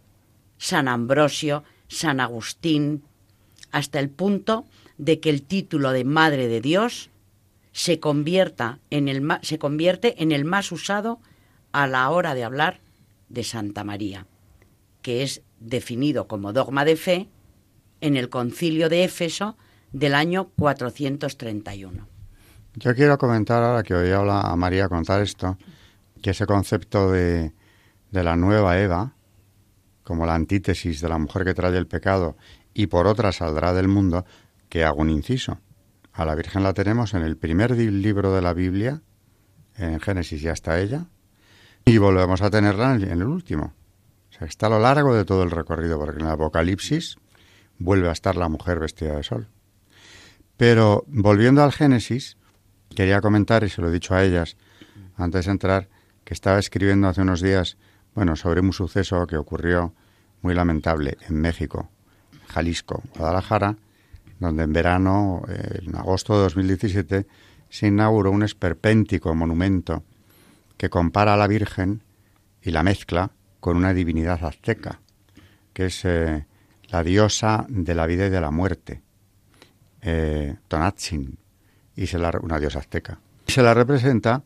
San 0.57 0.87
Ambrosio, 0.87 1.63
San 1.87 2.19
Agustín, 2.19 3.03
hasta 3.71 3.99
el 3.99 4.09
punto 4.09 4.65
de 4.97 5.19
que 5.19 5.29
el 5.29 5.41
título 5.41 5.91
de 5.91 6.03
Madre 6.03 6.47
de 6.47 6.61
Dios 6.61 7.09
se 7.71 7.99
convierta 7.99 8.79
en 8.89 9.09
el 9.09 9.27
se 9.41 9.59
convierte 9.59 10.21
en 10.23 10.31
el 10.31 10.45
más 10.45 10.71
usado 10.71 11.19
a 11.73 11.87
la 11.87 12.09
hora 12.09 12.33
de 12.35 12.43
hablar 12.45 12.79
de 13.27 13.43
Santa 13.43 13.83
María, 13.83 14.27
que 15.01 15.23
es 15.23 15.41
definido 15.59 16.27
como 16.27 16.53
dogma 16.53 16.85
de 16.85 16.95
fe 16.95 17.27
en 18.05 18.17
el 18.17 18.29
Concilio 18.29 18.87
de 18.87 19.03
Éfeso 19.03 19.57
del 19.91 20.13
año 20.13 20.49
431. 20.57 22.07
Yo 22.75 22.93
quiero 22.93 23.17
comentar 23.17 23.63
ahora 23.63 23.81
que 23.81 23.95
oí 23.95 24.11
a 24.11 24.55
María 24.55 24.87
contar 24.87 25.21
esto, 25.21 25.57
que 26.21 26.29
ese 26.29 26.45
concepto 26.45 27.11
de, 27.11 27.53
de 28.11 28.23
la 28.23 28.35
nueva 28.35 28.79
Eva, 28.79 29.15
como 30.03 30.27
la 30.27 30.35
antítesis 30.35 31.01
de 31.01 31.09
la 31.09 31.17
mujer 31.17 31.45
que 31.45 31.55
trae 31.55 31.75
el 31.75 31.87
pecado 31.87 32.37
y 32.75 32.87
por 32.87 33.07
otra 33.07 33.31
saldrá 33.31 33.73
del 33.73 33.87
mundo, 33.87 34.23
que 34.69 34.83
hago 34.83 35.01
un 35.01 35.09
inciso. 35.09 35.57
A 36.13 36.25
la 36.25 36.35
Virgen 36.35 36.61
la 36.61 36.73
tenemos 36.73 37.15
en 37.15 37.23
el 37.23 37.37
primer 37.37 37.71
libro 37.71 38.35
de 38.35 38.41
la 38.43 38.53
Biblia, 38.53 39.01
en 39.77 39.99
Génesis 39.99 40.43
y 40.43 40.47
hasta 40.47 40.79
ella, 40.79 41.07
y 41.85 41.97
volvemos 41.97 42.43
a 42.43 42.51
tenerla 42.51 42.93
en 42.93 43.09
el 43.09 43.23
último. 43.23 43.73
O 44.29 44.37
sea, 44.37 44.47
está 44.47 44.67
a 44.67 44.69
lo 44.69 44.79
largo 44.79 45.15
de 45.15 45.25
todo 45.25 45.41
el 45.41 45.49
recorrido, 45.49 45.97
porque 45.97 46.19
en 46.19 46.27
el 46.27 46.33
Apocalipsis 46.33 47.17
vuelve 47.77 48.09
a 48.09 48.13
estar 48.13 48.35
la 48.35 48.49
mujer 48.49 48.79
vestida 48.79 49.15
de 49.15 49.23
sol. 49.23 49.47
Pero 50.57 51.03
volviendo 51.07 51.63
al 51.63 51.71
Génesis, 51.71 52.37
quería 52.95 53.21
comentar, 53.21 53.63
y 53.63 53.69
se 53.69 53.81
lo 53.81 53.89
he 53.89 53.91
dicho 53.91 54.15
a 54.15 54.23
ellas 54.23 54.57
antes 55.17 55.45
de 55.45 55.51
entrar, 55.51 55.89
que 56.23 56.33
estaba 56.33 56.59
escribiendo 56.59 57.07
hace 57.07 57.21
unos 57.21 57.41
días, 57.41 57.77
bueno, 58.13 58.35
sobre 58.35 58.61
un 58.61 58.73
suceso 58.73 59.27
que 59.27 59.37
ocurrió 59.37 59.93
muy 60.41 60.53
lamentable 60.53 61.17
en 61.27 61.39
México, 61.39 61.89
Jalisco, 62.47 63.03
Guadalajara, 63.17 63.75
donde 64.39 64.63
en 64.63 64.73
verano, 64.73 65.43
en 65.47 65.95
agosto 65.95 66.35
de 66.35 66.43
2017, 66.43 67.27
se 67.69 67.87
inauguró 67.87 68.31
un 68.31 68.43
esperpéntico 68.43 69.33
monumento 69.35 70.03
que 70.77 70.89
compara 70.89 71.33
a 71.33 71.37
la 71.37 71.47
Virgen 71.47 72.01
y 72.61 72.71
la 72.71 72.83
mezcla 72.83 73.31
con 73.59 73.77
una 73.77 73.93
divinidad 73.93 74.43
azteca, 74.43 74.99
que 75.73 75.87
es 75.87 76.05
eh, 76.05 76.45
la 76.89 77.03
diosa 77.03 77.65
de 77.69 77.95
la 77.95 78.05
vida 78.05 78.27
y 78.27 78.29
de 78.29 78.41
la 78.41 78.51
muerte, 78.51 79.01
eh, 80.01 80.55
Tonatzin, 80.67 81.37
y 81.95 82.07
se 82.07 82.17
una 82.17 82.59
diosa 82.59 82.79
azteca. 82.79 83.19
Se 83.47 83.61
la 83.61 83.73
representa 83.73 84.43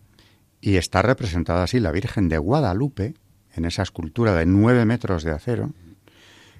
y 0.62 0.76
está 0.76 1.02
representada 1.02 1.64
así 1.64 1.80
la 1.80 1.92
Virgen 1.92 2.30
de 2.30 2.38
Guadalupe, 2.38 3.16
en 3.56 3.66
esa 3.66 3.82
escultura 3.82 4.34
de 4.34 4.46
nueve 4.46 4.86
metros 4.86 5.24
de 5.24 5.32
acero. 5.32 5.72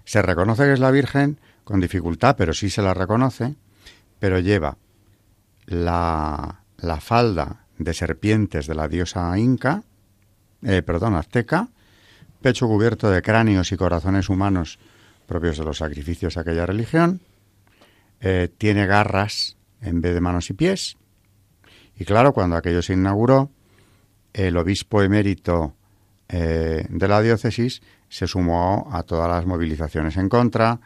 Se 0.06 0.22
reconoce 0.22 0.64
que 0.64 0.74
es 0.74 0.80
la 0.80 0.92
Virgen 0.92 1.40
con 1.64 1.80
dificultad, 1.80 2.36
pero 2.36 2.54
sí 2.54 2.70
se 2.70 2.82
la 2.82 2.94
reconoce, 2.94 3.56
pero 4.18 4.40
lleva 4.40 4.78
la, 5.66 6.62
la 6.78 7.00
falda 7.00 7.66
de 7.78 7.94
serpientes 7.94 8.68
de 8.68 8.76
la 8.76 8.88
diosa 8.88 9.38
inca, 9.38 9.84
eh, 10.64 10.82
perdón, 10.82 11.16
azteca, 11.16 11.70
pecho 12.42 12.68
cubierto 12.68 13.10
de 13.10 13.22
cráneos 13.22 13.72
y 13.72 13.78
corazones 13.78 14.30
humanos 14.30 14.80
propios 15.30 15.60
de 15.60 15.64
los 15.64 15.78
sacrificios 15.78 16.34
de 16.34 16.42
aquella 16.42 16.66
religión, 16.66 17.22
eh, 18.20 18.50
tiene 18.58 18.88
garras 18.88 19.58
en 19.80 20.02
vez 20.02 20.16
de 20.16 20.22
manos 20.22 20.50
y 20.50 20.54
pies, 20.54 20.98
y 21.98 22.04
claro, 22.04 22.34
cuando 22.34 22.56
aquello 22.56 22.82
se 22.82 22.94
inauguró, 22.94 23.52
el 24.34 24.58
obispo 24.58 25.04
emérito 25.04 25.76
eh, 26.28 26.86
de 26.90 27.08
la 27.08 27.22
diócesis 27.22 27.82
se 28.10 28.26
sumó 28.26 28.90
a 28.92 29.04
todas 29.04 29.30
las 29.30 29.46
movilizaciones 29.46 30.18
en 30.18 30.30
contra, 30.30 30.80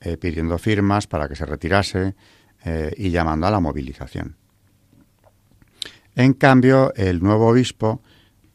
eh, 0.00 0.18
pidiendo 0.18 0.58
firmas 0.58 1.06
para 1.06 1.26
que 1.26 1.34
se 1.34 1.46
retirase 1.46 2.14
y 2.96 3.10
llamando 3.10 3.46
a 3.46 3.50
la 3.52 3.60
movilización. 3.60 4.34
En 6.16 6.32
cambio, 6.32 6.92
el 6.96 7.22
nuevo 7.22 7.46
obispo 7.46 8.02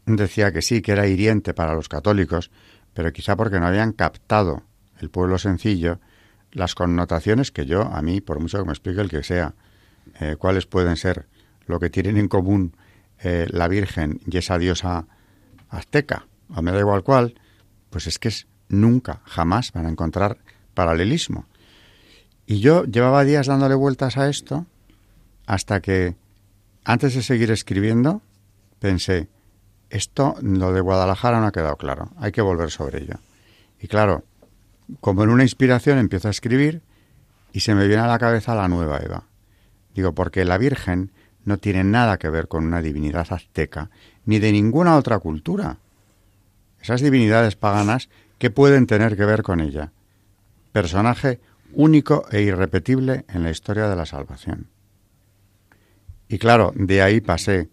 decía 0.06 0.52
que 0.52 0.62
sí, 0.62 0.82
que 0.82 0.92
era 0.92 1.08
hiriente 1.08 1.54
para 1.54 1.74
los 1.74 1.88
católicos, 1.88 2.52
pero 2.94 3.14
quizá 3.14 3.38
porque 3.38 3.58
no 3.58 3.68
habían 3.68 3.94
captado 3.94 4.64
el 5.02 5.10
pueblo 5.10 5.38
sencillo 5.38 6.00
las 6.52 6.76
connotaciones 6.76 7.52
que 7.52 7.66
yo, 7.66 7.84
a 7.84 8.02
mí, 8.02 8.22
por 8.22 8.40
mucho 8.40 8.58
que 8.60 8.66
me 8.66 8.72
explique 8.72 9.02
el 9.02 9.10
que 9.10 9.24
sea, 9.24 9.54
eh, 10.20 10.36
cuáles 10.38 10.66
pueden 10.66 10.98
ser 10.98 11.28
lo 11.66 11.80
que 11.80 11.90
tienen 11.90 12.18
en 12.18 12.28
común 12.28 12.76
la 13.24 13.68
Virgen 13.68 14.20
y 14.26 14.38
esa 14.38 14.58
diosa 14.58 15.06
azteca, 15.70 16.26
o 16.50 16.62
me 16.64 16.72
da 16.72 16.80
igual 16.80 17.04
cuál, 17.04 17.36
pues 17.92 18.08
es 18.08 18.18
que 18.18 18.30
es, 18.30 18.48
nunca, 18.68 19.22
jamás 19.26 19.72
van 19.74 19.86
a 19.86 19.90
encontrar 19.90 20.38
paralelismo. 20.74 21.46
Y 22.46 22.60
yo 22.60 22.84
llevaba 22.86 23.24
días 23.24 23.48
dándole 23.48 23.76
vueltas 23.76 24.18
a 24.18 24.28
esto 24.30 24.66
hasta 25.46 25.82
que, 25.82 26.16
antes 26.84 27.14
de 27.14 27.22
seguir 27.22 27.52
escribiendo, 27.52 28.22
pensé, 28.80 29.28
esto, 29.90 30.36
lo 30.42 30.74
de 30.74 30.82
Guadalajara 30.82 31.40
no 31.40 31.48
ha 31.48 31.52
quedado 31.52 31.76
claro, 31.76 32.12
hay 32.18 32.32
que 32.32 32.42
volver 32.42 32.72
sobre 32.72 33.04
ello. 33.04 33.16
Y 33.80 33.88
claro, 33.88 34.24
como 35.00 35.24
en 35.24 35.30
una 35.30 35.44
inspiración 35.44 35.98
empiezo 35.98 36.28
a 36.28 36.32
escribir 36.32 36.82
y 37.54 37.62
se 37.62 37.76
me 37.76 37.88
viene 37.88 38.04
a 38.04 38.08
la 38.08 38.20
cabeza 38.20 38.56
la 38.56 38.68
nueva 38.68 39.00
Eva. 39.00 39.24
Digo, 39.96 40.14
porque 40.14 40.46
la 40.46 40.58
Virgen 40.58 41.12
no 41.44 41.58
tiene 41.58 41.84
nada 41.84 42.18
que 42.18 42.30
ver 42.30 42.48
con 42.48 42.66
una 42.66 42.82
divinidad 42.82 43.28
azteca 43.32 43.90
ni 44.26 44.40
de 44.40 44.52
ninguna 44.52 44.98
otra 44.98 45.20
cultura. 45.20 45.78
Esas 46.82 47.02
divinidades 47.02 47.56
paganas, 47.56 48.10
¿qué 48.38 48.50
pueden 48.50 48.88
tener 48.88 49.16
que 49.16 49.26
ver 49.26 49.44
con 49.44 49.60
ella? 49.60 49.92
personaje 50.72 51.40
único 51.74 52.26
e 52.32 52.42
irrepetible 52.42 53.26
en 53.30 53.44
la 53.44 53.52
historia 53.52 53.88
de 53.88 53.96
la 53.96 54.06
salvación. 54.06 54.68
Y 56.28 56.38
claro, 56.38 56.72
de 56.76 57.02
ahí 57.02 57.22
pasé 57.22 57.70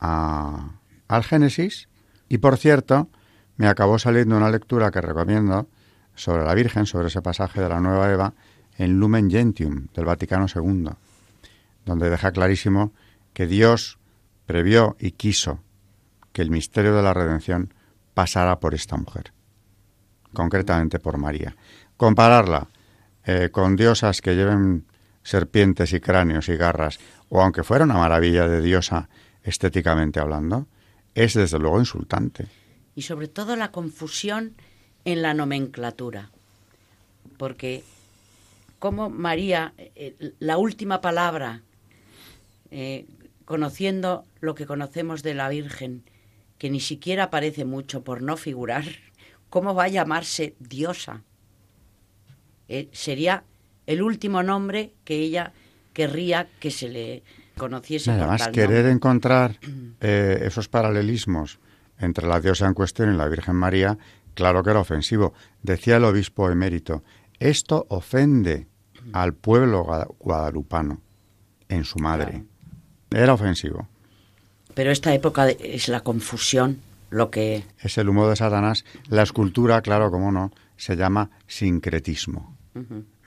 a, 0.00 0.80
al 1.08 1.24
Génesis 1.24 1.88
y 2.28 2.38
por 2.38 2.56
cierto, 2.56 3.08
me 3.56 3.68
acabó 3.68 3.98
saliendo 3.98 4.36
una 4.36 4.50
lectura 4.50 4.90
que 4.90 5.00
recomiendo 5.00 5.68
sobre 6.14 6.44
la 6.44 6.54
Virgen, 6.54 6.86
sobre 6.86 7.08
ese 7.08 7.22
pasaje 7.22 7.60
de 7.60 7.68
la 7.68 7.80
Nueva 7.80 8.10
Eva, 8.10 8.34
en 8.78 8.98
Lumen 8.98 9.30
Gentium 9.30 9.88
del 9.94 10.04
Vaticano 10.04 10.46
II, 10.52 10.90
donde 11.84 12.10
deja 12.10 12.32
clarísimo 12.32 12.92
que 13.32 13.46
Dios 13.46 13.98
previó 14.46 14.96
y 14.98 15.12
quiso 15.12 15.60
que 16.32 16.42
el 16.42 16.50
misterio 16.50 16.94
de 16.94 17.02
la 17.02 17.14
redención 17.14 17.72
pasara 18.14 18.60
por 18.60 18.74
esta 18.74 18.96
mujer, 18.96 19.32
concretamente 20.32 20.98
por 20.98 21.18
María. 21.18 21.56
Compararla 21.96 22.68
eh, 23.24 23.50
con 23.52 23.76
diosas 23.76 24.20
que 24.20 24.34
lleven 24.34 24.86
serpientes 25.22 25.92
y 25.92 26.00
cráneos 26.00 26.48
y 26.48 26.56
garras, 26.56 26.98
o 27.28 27.40
aunque 27.40 27.62
fuera 27.62 27.84
una 27.84 27.94
maravilla 27.94 28.48
de 28.48 28.60
diosa 28.60 29.08
estéticamente 29.42 30.20
hablando, 30.20 30.66
es 31.14 31.34
desde 31.34 31.58
luego 31.58 31.78
insultante. 31.78 32.48
Y 32.94 33.02
sobre 33.02 33.28
todo 33.28 33.56
la 33.56 33.70
confusión 33.70 34.54
en 35.04 35.22
la 35.22 35.34
nomenclatura, 35.34 36.30
porque 37.36 37.82
como 38.82 39.10
María, 39.10 39.74
eh, 39.76 40.16
la 40.40 40.58
última 40.58 41.00
palabra, 41.00 41.62
eh, 42.72 43.06
conociendo 43.44 44.24
lo 44.40 44.56
que 44.56 44.66
conocemos 44.66 45.22
de 45.22 45.34
la 45.34 45.48
Virgen, 45.48 46.02
que 46.58 46.68
ni 46.68 46.80
siquiera 46.80 47.24
aparece 47.24 47.64
mucho 47.64 48.02
por 48.02 48.22
no 48.22 48.36
figurar, 48.36 48.84
¿cómo 49.50 49.72
va 49.76 49.84
a 49.84 49.88
llamarse 49.88 50.56
diosa? 50.58 51.22
Eh, 52.68 52.88
sería 52.90 53.44
el 53.86 54.02
último 54.02 54.42
nombre 54.42 54.94
que 55.04 55.14
ella 55.14 55.52
querría 55.92 56.48
que 56.58 56.72
se 56.72 56.88
le 56.88 57.22
conociese. 57.56 58.10
Además, 58.10 58.48
querer 58.48 58.86
encontrar 58.86 59.60
esos 60.00 60.68
paralelismos 60.68 61.60
entre 62.00 62.26
la 62.26 62.40
diosa 62.40 62.66
en 62.66 62.74
cuestión 62.74 63.14
y 63.14 63.16
la 63.16 63.28
Virgen 63.28 63.54
María, 63.54 63.96
claro 64.34 64.62
que 64.62 64.70
era 64.70 64.80
ofensivo. 64.80 65.34
Decía 65.62 65.96
el 65.96 66.04
obispo 66.04 66.50
emérito, 66.50 67.02
esto 67.38 67.86
ofende 67.88 68.68
al 69.12 69.34
pueblo 69.34 69.84
guadalupano 70.18 71.00
en 71.68 71.84
su 71.84 71.98
madre. 71.98 72.44
Era 73.10 73.34
ofensivo. 73.34 73.88
Pero 74.74 74.90
esta 74.90 75.12
época 75.12 75.48
es 75.48 75.88
la 75.88 76.00
confusión 76.00 76.80
lo 77.10 77.30
que... 77.30 77.64
Es 77.80 77.98
el 77.98 78.08
humo 78.08 78.28
de 78.28 78.36
Satanás. 78.36 78.84
La 79.08 79.22
escultura, 79.22 79.82
claro, 79.82 80.10
como 80.10 80.32
no, 80.32 80.50
se 80.76 80.96
llama 80.96 81.30
sincretismo. 81.46 82.56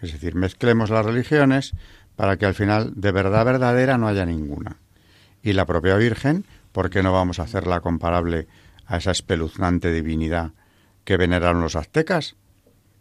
Es 0.02 0.12
decir, 0.14 0.34
mezclemos 0.34 0.90
las 0.90 1.06
religiones 1.06 1.74
para 2.16 2.38
que 2.38 2.46
al 2.46 2.56
final 2.56 2.94
de 2.96 3.12
verdad 3.12 3.46
verdadera 3.46 3.98
no 3.98 4.08
haya 4.08 4.26
ninguna. 4.26 4.78
Y 5.44 5.54
la 5.54 5.66
propia 5.66 5.98
Virgen, 5.98 6.46
¿por 6.72 6.90
qué 6.90 7.04
no 7.04 7.14
vamos 7.14 7.40
a 7.40 7.44
hacerla 7.44 7.82
comparable 7.82 8.48
a 8.88 8.98
esa 8.98 9.12
espeluznante 9.12 9.94
divinidad 9.94 10.54
que 11.06 11.18
veneraron 11.18 11.62
los 11.62 11.76
aztecas? 11.76 12.36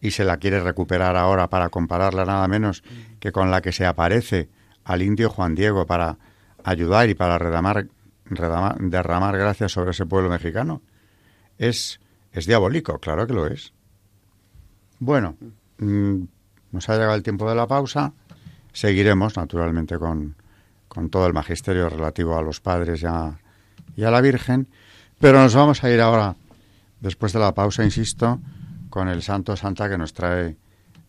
Y 0.00 0.12
se 0.12 0.24
la 0.24 0.36
quiere 0.36 0.60
recuperar 0.60 1.16
ahora 1.16 1.48
para 1.48 1.70
compararla 1.70 2.24
nada 2.24 2.46
menos 2.46 2.84
que 3.18 3.32
con 3.32 3.50
la 3.50 3.62
que 3.62 3.72
se 3.72 3.86
aparece 3.86 4.48
al 4.84 5.02
indio 5.02 5.30
Juan 5.30 5.54
Diego 5.54 5.86
para 5.86 6.18
ayudar 6.62 7.08
y 7.08 7.14
para 7.14 7.38
redamar, 7.38 7.88
derramar 8.78 9.36
gracias 9.36 9.72
sobre 9.72 9.92
ese 9.92 10.06
pueblo 10.06 10.28
mexicano. 10.28 10.82
Es, 11.58 12.00
es 12.32 12.46
diabólico, 12.46 12.98
claro 12.98 13.26
que 13.26 13.32
lo 13.32 13.46
es. 13.46 13.72
Bueno, 14.98 15.36
mm, 15.78 16.22
nos 16.72 16.88
ha 16.88 16.94
llegado 16.94 17.14
el 17.14 17.22
tiempo 17.22 17.48
de 17.48 17.54
la 17.54 17.66
pausa. 17.66 18.12
Seguiremos, 18.72 19.36
naturalmente, 19.36 19.98
con, 19.98 20.34
con 20.88 21.10
todo 21.10 21.26
el 21.26 21.32
magisterio 21.32 21.88
relativo 21.88 22.36
a 22.36 22.42
los 22.42 22.60
padres 22.60 23.02
y 23.02 23.06
a, 23.06 23.38
y 23.96 24.04
a 24.04 24.10
la 24.10 24.20
Virgen. 24.20 24.68
Pero 25.20 25.40
nos 25.40 25.54
vamos 25.54 25.84
a 25.84 25.90
ir 25.90 26.00
ahora, 26.00 26.36
después 27.04 27.32
de 27.32 27.38
la 27.38 27.54
pausa, 27.54 27.84
insisto, 27.84 28.40
con 28.90 29.08
el 29.08 29.22
santo 29.22 29.56
santa 29.56 29.88
que 29.88 29.98
nos 29.98 30.14
trae 30.14 30.56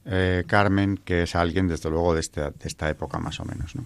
eh, 0.06 0.44
Carmen, 0.46 0.98
que 0.98 1.24
es 1.24 1.36
alguien, 1.36 1.68
desde 1.68 1.90
luego, 1.90 2.14
de, 2.14 2.20
este, 2.20 2.42
de 2.42 2.54
esta 2.66 2.90
época 2.90 3.18
más 3.18 3.40
o 3.40 3.46
menos. 3.46 3.76
¿no? 3.76 3.86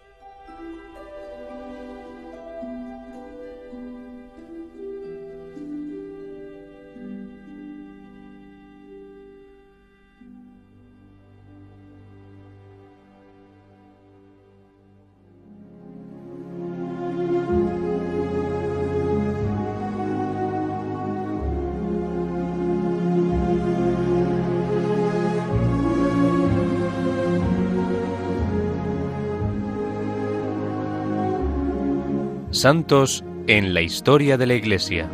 Santos 32.61 33.23
en 33.47 33.73
la 33.73 33.81
historia 33.81 34.37
de 34.37 34.45
la 34.45 34.53
Iglesia. 34.53 35.09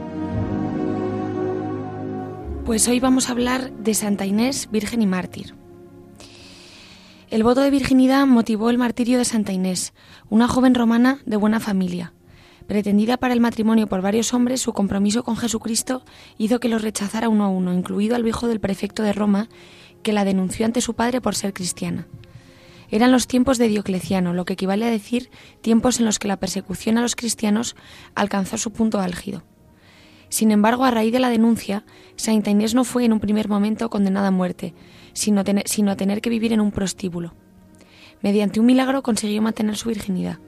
Pues 2.65 2.85
hoy 2.89 2.99
vamos 2.99 3.29
a 3.29 3.31
hablar 3.31 3.71
de 3.71 3.93
Santa 3.93 4.25
Inés, 4.25 4.67
Virgen 4.69 5.01
y 5.01 5.07
Mártir. 5.07 5.55
El 7.29 7.43
voto 7.43 7.61
de 7.61 7.69
virginidad 7.69 8.27
motivó 8.27 8.69
el 8.69 8.77
martirio 8.77 9.17
de 9.17 9.23
Santa 9.23 9.53
Inés, 9.53 9.93
una 10.29 10.49
joven 10.49 10.75
romana 10.75 11.19
de 11.25 11.37
buena 11.37 11.61
familia. 11.61 12.11
Pretendida 12.67 13.15
para 13.15 13.33
el 13.33 13.39
matrimonio 13.39 13.87
por 13.87 14.01
varios 14.01 14.33
hombres, 14.33 14.59
su 14.59 14.73
compromiso 14.73 15.23
con 15.23 15.37
Jesucristo 15.37 16.03
hizo 16.37 16.59
que 16.59 16.67
los 16.67 16.81
rechazara 16.81 17.29
uno 17.29 17.45
a 17.45 17.47
uno, 17.47 17.73
incluido 17.73 18.17
al 18.17 18.27
hijo 18.27 18.49
del 18.49 18.59
prefecto 18.59 19.03
de 19.03 19.13
Roma, 19.13 19.47
que 20.03 20.11
la 20.11 20.25
denunció 20.25 20.65
ante 20.65 20.81
su 20.81 20.95
padre 20.95 21.21
por 21.21 21.33
ser 21.33 21.53
cristiana. 21.53 22.07
Eran 22.89 23.11
los 23.11 23.27
tiempos 23.27 23.57
de 23.57 23.67
Diocleciano, 23.67 24.33
lo 24.33 24.45
que 24.45 24.53
equivale 24.53 24.85
a 24.85 24.91
decir 24.91 25.29
tiempos 25.61 25.99
en 25.99 26.05
los 26.05 26.19
que 26.19 26.27
la 26.27 26.37
persecución 26.37 26.97
a 26.97 27.01
los 27.01 27.15
cristianos 27.15 27.75
alcanzó 28.15 28.57
su 28.57 28.71
punto 28.71 28.99
álgido. 28.99 29.43
Sin 30.29 30.51
embargo, 30.51 30.83
a 30.83 30.91
raíz 30.91 31.11
de 31.11 31.19
la 31.19 31.29
denuncia, 31.29 31.85
Santa 32.15 32.49
Inés 32.49 32.75
no 32.75 32.83
fue 32.83 33.05
en 33.05 33.13
un 33.13 33.19
primer 33.19 33.47
momento 33.47 33.89
condenada 33.89 34.27
a 34.27 34.31
muerte, 34.31 34.73
sino, 35.13 35.43
sino 35.65 35.91
a 35.91 35.95
tener 35.95 36.21
que 36.21 36.29
vivir 36.29 36.53
en 36.53 36.61
un 36.61 36.71
prostíbulo. 36.71 37.33
Mediante 38.21 38.59
un 38.59 38.65
milagro 38.65 39.03
consiguió 39.03 39.41
mantener 39.41 39.77
su 39.77 39.89
virginidad. 39.89 40.39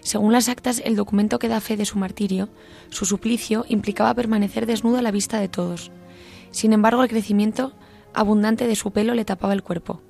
Según 0.00 0.32
las 0.32 0.48
actas, 0.50 0.82
el 0.84 0.96
documento 0.96 1.38
que 1.38 1.48
da 1.48 1.60
fe 1.60 1.76
de 1.76 1.86
su 1.86 1.98
martirio, 1.98 2.50
su 2.90 3.06
suplicio 3.06 3.64
implicaba 3.68 4.12
permanecer 4.14 4.66
desnuda 4.66 4.98
a 4.98 5.02
la 5.02 5.10
vista 5.10 5.40
de 5.40 5.48
todos. 5.48 5.90
Sin 6.50 6.74
embargo, 6.74 7.02
el 7.02 7.08
crecimiento 7.08 7.72
abundante 8.12 8.66
de 8.66 8.76
su 8.76 8.90
pelo 8.90 9.14
le 9.14 9.24
tapaba 9.24 9.54
el 9.54 9.62
cuerpo. 9.62 10.02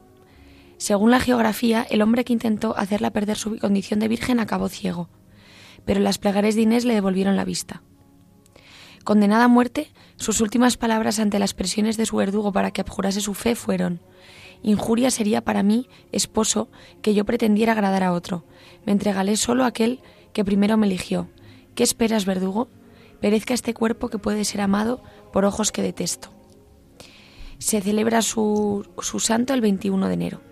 Según 0.85 1.11
la 1.11 1.19
geografía, 1.19 1.87
el 1.89 2.03
hombre 2.03 2.27
que 2.27 2.35
intentó 2.35 2.77
hacerla 2.77 3.11
perder 3.11 3.39
su 3.39 3.59
condición 3.59 4.01
de 4.01 4.09
virgen 4.09 4.39
acabó 4.39 4.69
ciego, 4.69 5.09
pero 5.87 5.99
las 5.99 6.19
plegarias 6.19 6.57
de 6.57 6.61
Inés 6.61 6.85
le 6.85 6.93
devolvieron 6.93 7.37
la 7.37 7.47
vista. 7.47 7.83
Condenada 9.03 9.45
a 9.45 9.49
muerte, 9.49 9.91
sus 10.17 10.43
últimas 10.43 10.77
palabras 10.77 11.19
ante 11.21 11.39
las 11.39 11.55
presiones 11.55 11.97
de 11.97 12.05
su 12.05 12.17
verdugo 12.17 12.53
para 12.53 12.71
que 12.71 12.83
abjurase 12.83 13.23
su 13.23 13.33
fe 13.33 13.55
fueron 13.55 14.03
Injuria 14.63 15.11
sería 15.11 15.41
para 15.41 15.63
mí, 15.63 15.89
esposo, 16.13 16.69
que 17.01 17.15
yo 17.15 17.25
pretendiera 17.25 17.73
agradar 17.73 18.03
a 18.03 18.13
otro. 18.13 18.45
Me 18.85 18.93
entregaré 18.93 19.39
solo 19.39 19.65
a 19.65 19.69
aquel 19.69 20.01
que 20.35 20.45
primero 20.45 20.77
me 20.77 20.87
eligió. 20.87 21.31
¿Qué 21.75 21.83
esperas, 21.83 22.27
verdugo? 22.27 22.69
Perezca 23.23 23.55
este 23.55 23.73
cuerpo 23.73 24.11
que 24.11 24.19
puede 24.19 24.45
ser 24.45 24.61
amado 24.61 25.03
por 25.33 25.47
ojos 25.47 25.73
que 25.73 25.81
detesto. 25.81 26.29
Se 27.57 27.81
celebra 27.81 28.21
su, 28.21 28.87
su 29.01 29.19
santo 29.19 29.55
el 29.55 29.63
21 29.63 30.09
de 30.09 30.13
enero. 30.13 30.44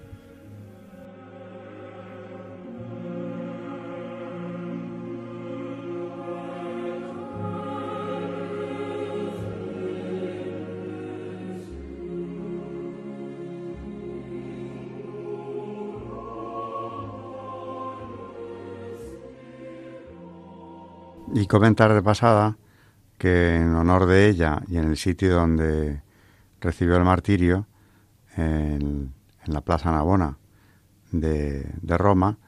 Y 21.35 21.47
comentar 21.47 21.95
de 21.95 22.03
pasada 22.03 22.59
que 23.17 23.57
en 23.57 23.75
honor 23.75 24.05
de 24.05 24.29
ella 24.29 24.61
y 24.69 24.77
en 24.77 24.85
el 24.85 24.99
sitio 24.99 25.35
donde 25.35 26.03
recibió 26.61 26.97
el 26.97 27.05
martirio, 27.05 27.67
en, 28.37 29.15
la 29.47 29.63
Plaza 29.63 29.91
Navona 29.91 30.39
de, 31.11 31.65
Roma, 31.83 32.39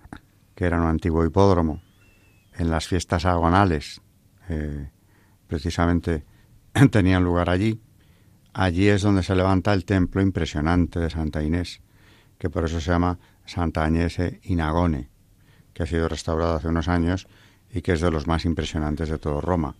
que 0.54 0.66
era 0.66 0.78
un 0.78 0.86
antiguo 0.86 1.24
hipódromo, 1.24 1.82
en 2.56 2.70
las 2.70 2.86
fiestas 2.86 3.24
agonales, 3.24 4.02
eh, 4.50 4.90
precisamente 5.46 6.24
tenían 6.90 7.24
lugar 7.24 7.48
allí. 7.48 7.80
Allí 8.52 8.88
es 8.88 9.00
donde 9.00 9.22
se 9.22 9.34
levanta 9.34 9.72
el 9.72 9.86
templo 9.86 10.20
impresionante 10.20 11.00
de 11.00 11.08
Santa 11.08 11.42
Inés, 11.42 11.80
que 12.38 12.50
por 12.50 12.64
eso 12.66 12.80
se 12.80 12.90
llama 12.90 13.18
Santa 13.46 13.84
Agnese 13.84 14.40
Inagone, 14.44 15.08
que 15.72 15.84
ha 15.84 15.86
sido 15.86 16.06
restaurado 16.06 16.56
hace 16.56 16.68
unos 16.68 16.88
años 16.88 17.26
y 17.74 17.82
que 17.82 17.92
es 17.92 18.00
de 18.00 18.10
los 18.10 18.28
más 18.28 18.44
impresionantes 18.44 19.08
de 19.08 19.18
todo 19.18 19.40
Roma, 19.40 19.74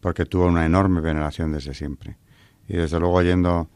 porque 0.00 0.26
tuvo 0.26 0.46
una 0.46 0.66
enorme 0.66 1.00
veneración 1.00 1.52
desde 1.52 1.74
siempre. 1.74 2.16
Y 2.68 2.76
desde 2.76 2.98
luego, 2.98 3.14
oyendo 3.14 3.68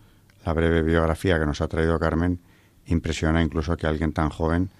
la 0.44 0.52
breve 0.52 0.82
biografía 0.82 1.38
que 1.38 1.46
nos 1.46 1.60
ha 1.60 1.68
traído 1.68 1.98
Carmen, 2.00 2.40
impresiona 2.86 3.42
incluso 3.42 3.76
que 3.76 3.86
alguien 3.86 4.12
tan 4.12 4.28
joven 4.28 4.70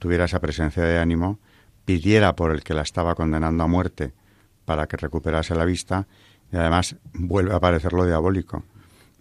tuviera 0.00 0.24
esa 0.24 0.40
presencia 0.40 0.82
de 0.82 0.98
ánimo, 0.98 1.38
pidiera 1.84 2.34
por 2.34 2.50
el 2.50 2.64
que 2.64 2.74
la 2.74 2.82
estaba 2.82 3.14
condenando 3.14 3.62
a 3.62 3.68
muerte 3.68 4.12
para 4.64 4.88
que 4.88 4.96
recuperase 4.96 5.54
la 5.54 5.64
vista, 5.64 6.08
y 6.52 6.56
además 6.56 6.96
vuelve 7.12 7.52
a 7.52 7.56
aparecer 7.56 7.92
lo 7.92 8.04
diabólico, 8.04 8.64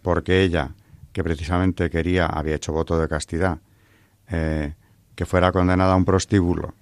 porque 0.01 0.41
ella, 0.41 0.72
que 1.11 1.24
precisamente 1.24 1.91
quería, 1.91 2.26
había 2.26 2.55
hecho 2.55 2.74
voto 2.74 2.97
de 2.97 3.07
castidad, 3.07 3.59
eh, 4.30 4.74
que 5.16 5.26
fuera 5.28 5.51
condenada 5.51 5.93
a 5.93 5.97
un 5.97 6.05
prostíbulo 6.05 6.74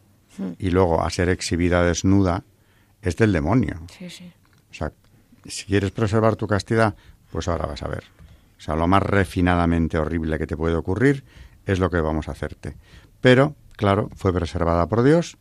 y 0.57 0.69
luego 0.69 1.03
a 1.03 1.09
ser 1.09 1.29
exhibida 1.29 1.83
desnuda 1.83 2.43
es 3.01 3.17
del 3.17 3.33
demonio. 3.33 3.81
Sí, 3.97 4.09
sí. 4.09 4.31
O 4.69 4.73
sea, 4.73 4.91
si 5.45 5.65
quieres 5.65 5.91
preservar 5.91 6.35
tu 6.35 6.47
castidad, 6.47 6.95
pues 7.31 7.47
ahora 7.47 7.65
vas 7.65 7.83
a 7.83 7.87
ver. 7.87 8.03
O 8.57 8.61
sea, 8.61 8.75
lo 8.75 8.87
más 8.87 9.03
refinadamente 9.03 9.97
horrible 9.97 10.37
que 10.37 10.47
te 10.47 10.55
puede 10.55 10.75
ocurrir 10.75 11.23
es 11.65 11.79
lo 11.79 11.89
que 11.89 11.99
vamos 11.99 12.27
a 12.27 12.31
hacerte. 12.31 12.75
Pero, 13.19 13.55
claro, 13.75 14.09
fue 14.15 14.33
preservada 14.33 14.87
por 14.87 15.03
Dios 15.03 15.37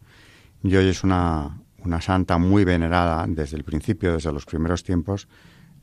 y 0.62 0.74
hoy 0.76 0.88
es 0.88 1.05
una, 1.05 1.61
una 1.84 2.01
santa 2.01 2.38
muy 2.38 2.64
venerada 2.64 3.24
desde 3.28 3.57
el 3.57 3.64
principio, 3.64 4.14
desde 4.14 4.32
los 4.32 4.47
primeros 4.47 4.82
tiempos, 4.82 5.28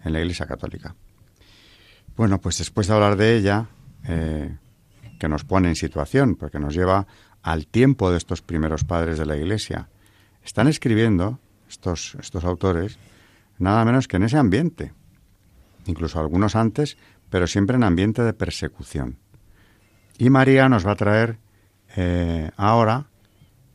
en 0.04 0.14
la 0.14 0.20
Iglesia 0.20 0.46
Católica. 0.46 0.96
Bueno, 2.16 2.40
pues 2.42 2.58
después 2.58 2.88
de 2.88 2.94
hablar 2.94 3.16
de 3.16 3.36
ella, 3.36 3.68
eh, 4.08 4.56
que 5.20 5.28
nos 5.28 5.44
pone 5.44 5.70
en 5.70 5.76
situación, 5.76 6.36
porque 6.36 6.60
nos 6.60 6.74
lleva 6.74 7.06
al 7.44 7.68
tiempo 7.68 8.12
de 8.12 8.18
estos 8.18 8.42
primeros 8.42 8.84
padres 8.84 9.18
de 9.18 9.26
la 9.26 9.38
Iglesia. 9.38 9.90
Están 10.44 10.68
escribiendo, 10.68 11.40
estos, 11.70 12.16
estos 12.20 12.44
autores, 12.44 12.98
nada 13.58 13.84
menos 13.86 14.08
que 14.08 14.18
en 14.18 14.24
ese 14.24 14.38
ambiente, 14.38 14.94
incluso 15.86 16.20
algunos 16.20 16.56
antes, 16.56 16.98
pero 17.30 17.48
siempre 17.48 17.76
en 17.76 17.84
ambiente 17.84 18.22
de 18.22 18.34
persecución. 18.34 19.18
Y 20.18 20.30
María 20.30 20.70
nos 20.70 20.86
va 20.86 20.92
a 20.92 20.96
traer 20.96 21.38
eh, 21.96 22.52
ahora 22.58 23.08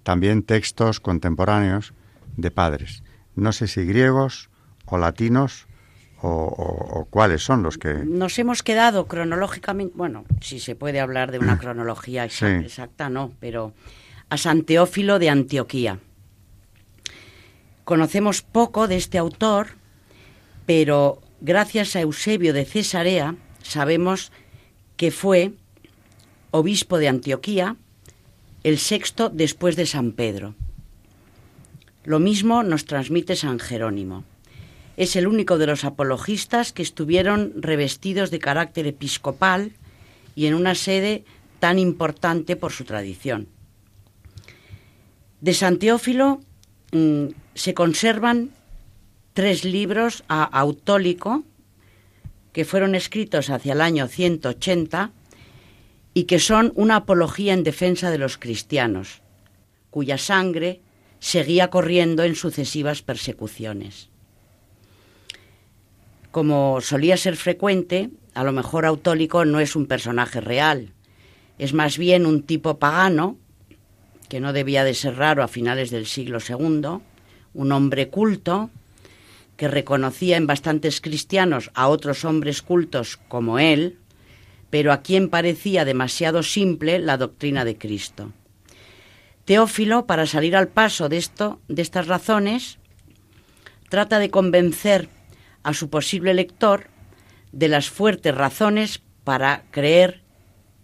también 0.02 0.42
textos 0.42 1.00
contemporáneos 1.00 1.94
de 2.36 2.50
padres, 2.50 3.04
no 3.34 3.52
sé 3.52 3.66
si 3.68 3.84
griegos 3.84 4.50
o 4.86 4.98
latinos 4.98 5.66
o, 6.22 7.06
cuáles 7.10 7.42
son 7.42 7.62
los 7.62 7.78
que... 7.78 7.92
Nos 7.94 8.38
hemos 8.38 8.62
quedado 8.62 9.06
cronológicamente, 9.06 9.94
bueno, 9.96 10.24
si 10.40 10.60
se 10.60 10.76
puede 10.76 11.00
hablar 11.00 11.32
de 11.32 11.38
una 11.38 11.58
cronología 11.58 12.24
exacta, 12.24 13.08
no, 13.08 13.32
pero 13.40 13.72
a 14.28 14.36
San 14.36 14.62
Teófilo 14.62 15.18
de 15.18 15.30
Antioquía. 15.30 15.98
Conocemos 17.84 18.42
poco 18.42 18.86
de 18.86 18.96
este 18.96 19.18
autor, 19.18 19.70
pero 20.64 21.20
gracias 21.40 21.96
a 21.96 22.00
Eusebio 22.00 22.52
de 22.52 22.64
Cesarea 22.64 23.34
sabemos 23.62 24.30
que 24.96 25.10
fue 25.10 25.52
obispo 26.52 26.98
de 26.98 27.08
Antioquía 27.08 27.76
el 28.62 28.78
sexto 28.78 29.28
después 29.28 29.74
de 29.74 29.86
San 29.86 30.12
Pedro. 30.12 30.54
Lo 32.04 32.20
mismo 32.20 32.62
nos 32.62 32.84
transmite 32.84 33.34
San 33.34 33.58
Jerónimo 33.58 34.24
es 34.97 35.16
el 35.16 35.26
único 35.26 35.59
de 35.59 35.66
los 35.66 35.84
apologistas 35.84 36.72
que 36.72 36.82
estuvieron 36.82 37.53
revestidos 37.57 38.30
de 38.30 38.38
carácter 38.38 38.86
episcopal 38.86 39.72
y 40.34 40.47
en 40.47 40.55
una 40.55 40.74
sede 40.74 41.24
tan 41.61 41.78
importante 41.78 42.57
por 42.57 42.72
su 42.72 42.84
tradición. 42.84 43.49
De 45.40 45.55
San 45.55 45.78
Teófilo 45.78 46.40
mm, 46.93 47.26
se 47.55 47.74
conservan 47.74 48.51
tres 49.32 49.64
libros 49.64 50.24
a 50.28 50.45
autólico 50.45 51.45
que 52.53 52.64
fueron 52.64 52.95
escritos 52.95 53.49
hacia 53.49 53.72
el 53.72 53.80
año 53.80 54.09
180 54.09 55.11
y 56.14 56.24
que 56.24 56.38
son 56.38 56.72
una 56.74 56.97
apología 56.97 57.55
en 57.55 57.64
defensa 57.64 58.11
de 58.11 58.18
los 58.18 58.36
cristianos, 58.36 59.22
cuya 59.90 60.18
sangre 60.18 60.82
seguía 61.18 61.70
corriendo 61.70 62.24
en 62.24 62.34
sucesivas 62.34 63.01
persecuciones 63.01 64.11
como 66.32 66.80
solía 66.80 67.16
ser 67.16 67.36
frecuente, 67.36 68.10
a 68.34 68.42
lo 68.42 68.52
mejor 68.52 68.86
Autólico 68.86 69.44
no 69.44 69.60
es 69.60 69.76
un 69.76 69.86
personaje 69.86 70.40
real, 70.40 70.94
es 71.58 71.74
más 71.74 71.98
bien 71.98 72.26
un 72.26 72.42
tipo 72.42 72.78
pagano, 72.78 73.36
que 74.30 74.40
no 74.40 74.54
debía 74.54 74.82
de 74.82 74.94
ser 74.94 75.16
raro 75.16 75.44
a 75.44 75.48
finales 75.48 75.90
del 75.90 76.06
siglo 76.06 76.38
II, 76.40 77.02
un 77.52 77.72
hombre 77.72 78.08
culto, 78.08 78.70
que 79.58 79.68
reconocía 79.68 80.38
en 80.38 80.46
bastantes 80.46 81.02
cristianos 81.02 81.70
a 81.74 81.88
otros 81.88 82.24
hombres 82.24 82.62
cultos 82.62 83.18
como 83.28 83.58
él, 83.58 83.98
pero 84.70 84.90
a 84.90 85.02
quien 85.02 85.28
parecía 85.28 85.84
demasiado 85.84 86.42
simple 86.42 86.98
la 86.98 87.18
doctrina 87.18 87.66
de 87.66 87.76
Cristo. 87.76 88.32
Teófilo, 89.44 90.06
para 90.06 90.24
salir 90.24 90.56
al 90.56 90.68
paso 90.68 91.10
de 91.10 91.18
esto, 91.18 91.60
de 91.68 91.82
estas 91.82 92.06
razones, 92.06 92.78
trata 93.90 94.18
de 94.18 94.30
convencer 94.30 95.10
a 95.62 95.74
su 95.74 95.90
posible 95.90 96.34
lector 96.34 96.86
de 97.52 97.68
las 97.68 97.90
fuertes 97.90 98.34
razones 98.34 99.02
para 99.24 99.64
creer 99.70 100.22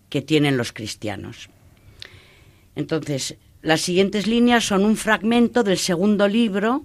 que 0.09 0.23
tienen 0.23 0.57
los 0.57 0.73
cristianos. 0.73 1.51
Entonces, 2.77 3.37
las 3.63 3.81
siguientes 3.81 4.27
líneas 4.27 4.65
son 4.65 4.85
un 4.85 4.97
fragmento 4.97 5.65
del 5.65 5.79
segundo 5.79 6.29
libro 6.29 6.85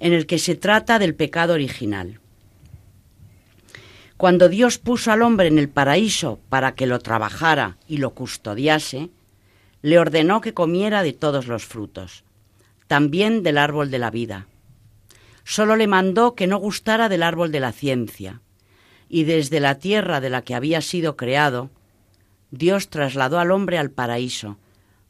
en 0.00 0.12
el 0.12 0.26
que 0.26 0.38
se 0.38 0.56
trata 0.56 0.98
del 0.98 1.14
pecado 1.14 1.54
original. 1.54 2.20
Cuando 4.16 4.48
Dios 4.48 4.78
puso 4.78 5.12
al 5.12 5.22
hombre 5.22 5.48
en 5.48 5.58
el 5.58 5.68
paraíso 5.68 6.40
para 6.48 6.74
que 6.74 6.86
lo 6.86 6.98
trabajara 6.98 7.78
y 7.86 7.98
lo 7.98 8.10
custodiase, 8.10 9.08
le 9.82 9.98
ordenó 9.98 10.40
que 10.40 10.52
comiera 10.52 11.02
de 11.02 11.14
todos 11.14 11.46
los 11.46 11.64
frutos, 11.64 12.24
también 12.86 13.42
del 13.42 13.56
árbol 13.56 13.90
de 13.90 13.98
la 13.98 14.10
vida 14.10 14.46
solo 15.44 15.76
le 15.76 15.86
mandó 15.86 16.34
que 16.34 16.46
no 16.46 16.58
gustara 16.58 17.08
del 17.08 17.22
árbol 17.22 17.52
de 17.52 17.60
la 17.60 17.72
ciencia, 17.72 18.40
y 19.08 19.24
desde 19.24 19.60
la 19.60 19.76
tierra 19.78 20.20
de 20.20 20.30
la 20.30 20.42
que 20.42 20.54
había 20.54 20.80
sido 20.80 21.16
creado, 21.16 21.70
Dios 22.50 22.88
trasladó 22.88 23.38
al 23.38 23.50
hombre 23.50 23.78
al 23.78 23.90
paraíso, 23.90 24.58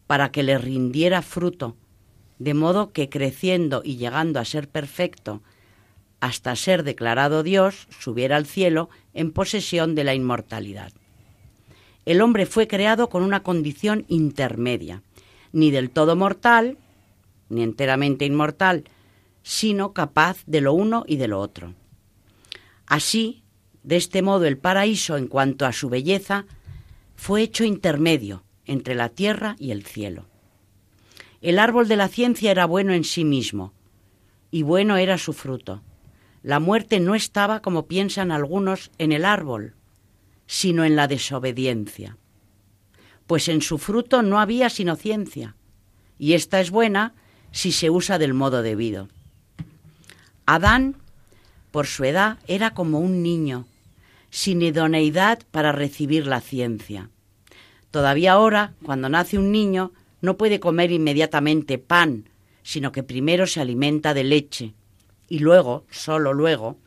para 0.06 0.32
que 0.32 0.42
le 0.42 0.58
rindiera 0.58 1.22
fruto, 1.22 1.76
de 2.38 2.54
modo 2.54 2.92
que 2.92 3.08
creciendo 3.08 3.82
y 3.84 3.96
llegando 3.96 4.40
a 4.40 4.44
ser 4.44 4.68
perfecto, 4.68 5.42
hasta 6.20 6.56
ser 6.56 6.82
declarado 6.82 7.42
Dios, 7.42 7.86
subiera 7.98 8.36
al 8.36 8.46
cielo 8.46 8.90
en 9.14 9.30
posesión 9.30 9.94
de 9.94 10.04
la 10.04 10.14
inmortalidad. 10.14 10.92
El 12.06 12.22
hombre 12.22 12.46
fue 12.46 12.66
creado 12.66 13.08
con 13.08 13.22
una 13.22 13.42
condición 13.42 14.04
intermedia, 14.08 15.02
ni 15.52 15.70
del 15.70 15.90
todo 15.90 16.16
mortal, 16.16 16.78
ni 17.48 17.62
enteramente 17.62 18.24
inmortal, 18.24 18.84
sino 19.42 19.92
capaz 19.92 20.42
de 20.46 20.60
lo 20.60 20.72
uno 20.72 21.04
y 21.06 21.16
de 21.16 21.28
lo 21.28 21.40
otro. 21.40 21.74
Así, 22.86 23.42
de 23.82 23.96
este 23.96 24.22
modo, 24.22 24.44
el 24.46 24.58
paraíso, 24.58 25.16
en 25.16 25.26
cuanto 25.26 25.66
a 25.66 25.72
su 25.72 25.88
belleza, 25.88 26.46
fue 27.16 27.42
hecho 27.42 27.64
intermedio 27.64 28.44
entre 28.66 28.94
la 28.94 29.08
tierra 29.08 29.56
y 29.58 29.70
el 29.70 29.84
cielo. 29.84 30.26
El 31.40 31.58
árbol 31.58 31.88
de 31.88 31.96
la 31.96 32.08
ciencia 32.08 32.50
era 32.50 32.66
bueno 32.66 32.92
en 32.92 33.04
sí 33.04 33.24
mismo, 33.24 33.72
y 34.50 34.62
bueno 34.62 34.96
era 34.96 35.18
su 35.18 35.32
fruto. 35.32 35.82
La 36.42 36.60
muerte 36.60 37.00
no 37.00 37.14
estaba, 37.14 37.60
como 37.60 37.86
piensan 37.86 38.32
algunos, 38.32 38.90
en 38.98 39.12
el 39.12 39.24
árbol, 39.24 39.74
sino 40.46 40.84
en 40.84 40.96
la 40.96 41.08
desobediencia. 41.08 42.16
Pues 43.26 43.48
en 43.48 43.62
su 43.62 43.78
fruto 43.78 44.22
no 44.22 44.40
había 44.40 44.68
sino 44.70 44.96
ciencia, 44.96 45.56
y 46.18 46.34
esta 46.34 46.60
es 46.60 46.70
buena 46.70 47.14
si 47.52 47.72
se 47.72 47.90
usa 47.90 48.18
del 48.18 48.34
modo 48.34 48.62
debido. 48.62 49.08
Adán, 50.52 50.96
por 51.70 51.86
su 51.86 52.02
edad, 52.02 52.38
era 52.48 52.74
como 52.74 52.98
un 52.98 53.22
niño, 53.22 53.66
sin 54.30 54.62
idoneidad 54.62 55.38
para 55.52 55.70
recibir 55.70 56.26
la 56.26 56.40
ciencia. 56.40 57.08
Todavía 57.92 58.32
ahora, 58.32 58.74
cuando 58.82 59.08
nace 59.08 59.38
un 59.38 59.52
niño, 59.52 59.92
no 60.20 60.36
puede 60.36 60.58
comer 60.58 60.90
inmediatamente 60.90 61.78
pan, 61.78 62.28
sino 62.64 62.90
que 62.90 63.04
primero 63.04 63.46
se 63.46 63.60
alimenta 63.60 64.12
de 64.12 64.24
leche 64.24 64.74
y 65.28 65.38
luego, 65.38 65.84
solo 65.88 66.32
luego, 66.32 66.78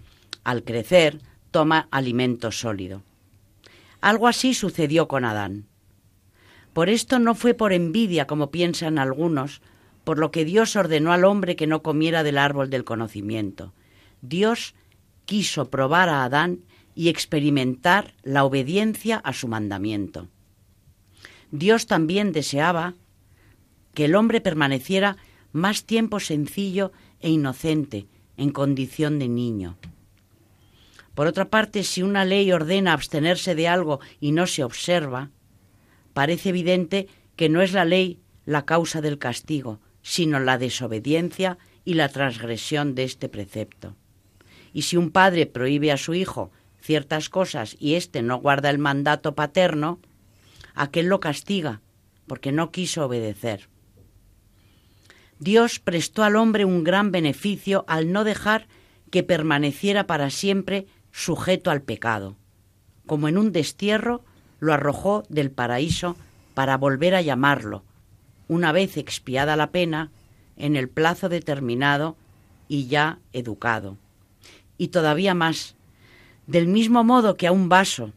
al 0.43 0.66
crecer, 0.66 1.22
toma 1.49 1.88
alimento 1.89 2.51
sólido. 2.51 3.01
Algo 4.01 4.28
así 4.28 4.53
sucedió 4.53 5.07
con 5.07 5.24
Adán. 5.24 5.68
Por 6.74 6.89
esto 6.89 7.18
no 7.18 7.34
fue 7.34 7.53
por 7.53 7.72
envidia, 7.72 8.28
como 8.28 8.51
piensan 8.51 8.99
algunos, 8.99 9.61
por 10.03 10.19
lo 10.19 10.31
que 10.31 10.45
Dios 10.45 10.75
ordenó 10.75 11.13
al 11.13 11.25
hombre 11.25 11.55
que 11.55 11.67
no 11.67 11.81
comiera 11.81 12.23
del 12.23 12.37
árbol 12.37 12.69
del 12.69 12.83
conocimiento. 12.83 13.73
Dios 14.21 14.75
quiso 15.25 15.69
probar 15.69 16.09
a 16.09 16.23
Adán 16.23 16.59
y 16.95 17.09
experimentar 17.09 18.13
la 18.23 18.43
obediencia 18.43 19.17
a 19.17 19.33
su 19.33 19.47
mandamiento. 19.47 20.27
Dios 21.51 21.87
también 21.87 22.31
deseaba 22.31 22.95
que 23.93 24.05
el 24.05 24.15
hombre 24.15 24.41
permaneciera 24.41 25.17
más 25.51 25.85
tiempo 25.85 26.19
sencillo 26.19 26.91
e 27.19 27.29
inocente, 27.29 28.07
en 28.37 28.49
condición 28.49 29.19
de 29.19 29.29
niño. 29.29 29.77
Por 31.13 31.27
otra 31.27 31.49
parte, 31.49 31.83
si 31.83 32.01
una 32.01 32.25
ley 32.25 32.51
ordena 32.51 32.93
abstenerse 32.93 33.53
de 33.53 33.67
algo 33.67 33.99
y 34.19 34.31
no 34.31 34.47
se 34.47 34.63
observa, 34.63 35.29
parece 36.13 36.49
evidente 36.49 37.07
que 37.35 37.49
no 37.49 37.61
es 37.61 37.73
la 37.73 37.85
ley 37.85 38.19
la 38.45 38.65
causa 38.65 39.01
del 39.01 39.19
castigo, 39.19 39.79
sino 40.03 40.39
la 40.39 40.59
desobediencia 40.59 41.57
y 41.85 41.95
la 41.95 42.09
transgresión 42.09 42.93
de 42.93 43.03
este 43.03 43.29
precepto. 43.29 43.95
Y 44.73 44.83
si 44.83 44.97
un 44.97 45.09
padre 45.09 45.45
prohíbe 45.45 45.91
a 45.91 45.97
su 45.97 46.13
hijo 46.13 46.51
ciertas 46.79 47.29
cosas 47.29 47.75
y 47.79 47.95
éste 47.95 48.21
no 48.21 48.37
guarda 48.37 48.69
el 48.69 48.77
mandato 48.77 49.33
paterno, 49.33 49.99
aquel 50.75 51.07
lo 51.07 51.19
castiga 51.19 51.81
porque 52.27 52.51
no 52.51 52.71
quiso 52.71 53.05
obedecer. 53.05 53.69
Dios 55.39 55.79
prestó 55.79 56.23
al 56.23 56.35
hombre 56.35 56.65
un 56.65 56.83
gran 56.83 57.11
beneficio 57.11 57.83
al 57.87 58.11
no 58.11 58.23
dejar 58.23 58.67
que 59.11 59.23
permaneciera 59.23 60.07
para 60.07 60.29
siempre 60.29 60.87
sujeto 61.11 61.69
al 61.69 61.81
pecado. 61.81 62.37
Como 63.05 63.27
en 63.27 63.37
un 63.37 63.51
destierro, 63.51 64.23
lo 64.59 64.73
arrojó 64.73 65.23
del 65.29 65.51
paraíso 65.51 66.15
para 66.53 66.77
volver 66.77 67.13
a 67.15 67.21
llamarlo, 67.21 67.83
una 68.47 68.71
vez 68.71 68.97
expiada 68.97 69.55
la 69.55 69.71
pena, 69.71 70.11
en 70.57 70.75
el 70.75 70.89
plazo 70.89 71.29
determinado 71.29 72.15
y 72.67 72.87
ya 72.87 73.19
educado. 73.31 73.97
Y 74.77 74.89
todavía 74.89 75.33
más, 75.33 75.75
del 76.47 76.67
mismo 76.67 77.03
modo 77.03 77.37
que 77.37 77.47
a 77.47 77.51
un 77.51 77.69
vaso, 77.69 78.13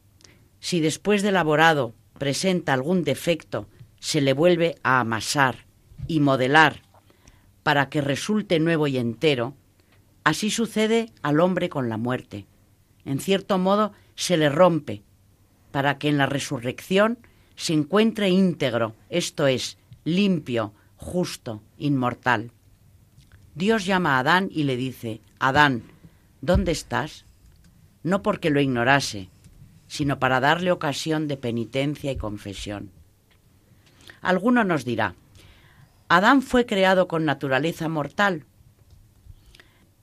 si 0.60 0.80
después 0.80 1.22
de 1.22 1.30
elaborado 1.30 1.94
presenta 2.18 2.72
algún 2.72 3.04
defecto, 3.04 3.66
se 4.00 4.20
le 4.20 4.32
vuelve 4.32 4.76
a 4.82 5.00
amasar 5.00 5.66
y 6.06 6.20
modelar 6.20 6.82
para 7.62 7.88
que 7.88 8.00
resulte 8.00 8.60
nuevo 8.60 8.86
y 8.86 8.96
entero, 8.96 9.54
así 10.24 10.50
sucede 10.50 11.10
al 11.22 11.40
hombre 11.40 11.68
con 11.68 11.88
la 11.88 11.96
muerte. 11.96 12.46
En 13.04 13.20
cierto 13.20 13.58
modo 13.58 13.92
se 14.14 14.36
le 14.36 14.48
rompe, 14.48 15.02
para 15.72 15.98
que 15.98 16.08
en 16.08 16.18
la 16.18 16.26
resurrección 16.26 17.18
se 17.56 17.72
encuentre 17.72 18.28
íntegro, 18.28 18.94
esto 19.08 19.46
es, 19.46 19.78
limpio, 20.06 20.72
justo, 20.96 21.62
inmortal. 21.78 22.52
Dios 23.56 23.84
llama 23.84 24.16
a 24.16 24.20
Adán 24.20 24.48
y 24.52 24.62
le 24.62 24.76
dice, 24.76 25.20
Adán, 25.40 25.82
¿dónde 26.40 26.70
estás? 26.70 27.26
No 28.04 28.22
porque 28.22 28.50
lo 28.50 28.60
ignorase, 28.60 29.30
sino 29.88 30.20
para 30.20 30.38
darle 30.38 30.70
ocasión 30.70 31.26
de 31.26 31.36
penitencia 31.36 32.12
y 32.12 32.16
confesión. 32.16 32.92
Alguno 34.22 34.62
nos 34.62 34.84
dirá, 34.84 35.16
Adán 36.08 36.40
fue 36.40 36.66
creado 36.66 37.08
con 37.08 37.24
naturaleza 37.24 37.88
mortal. 37.88 38.44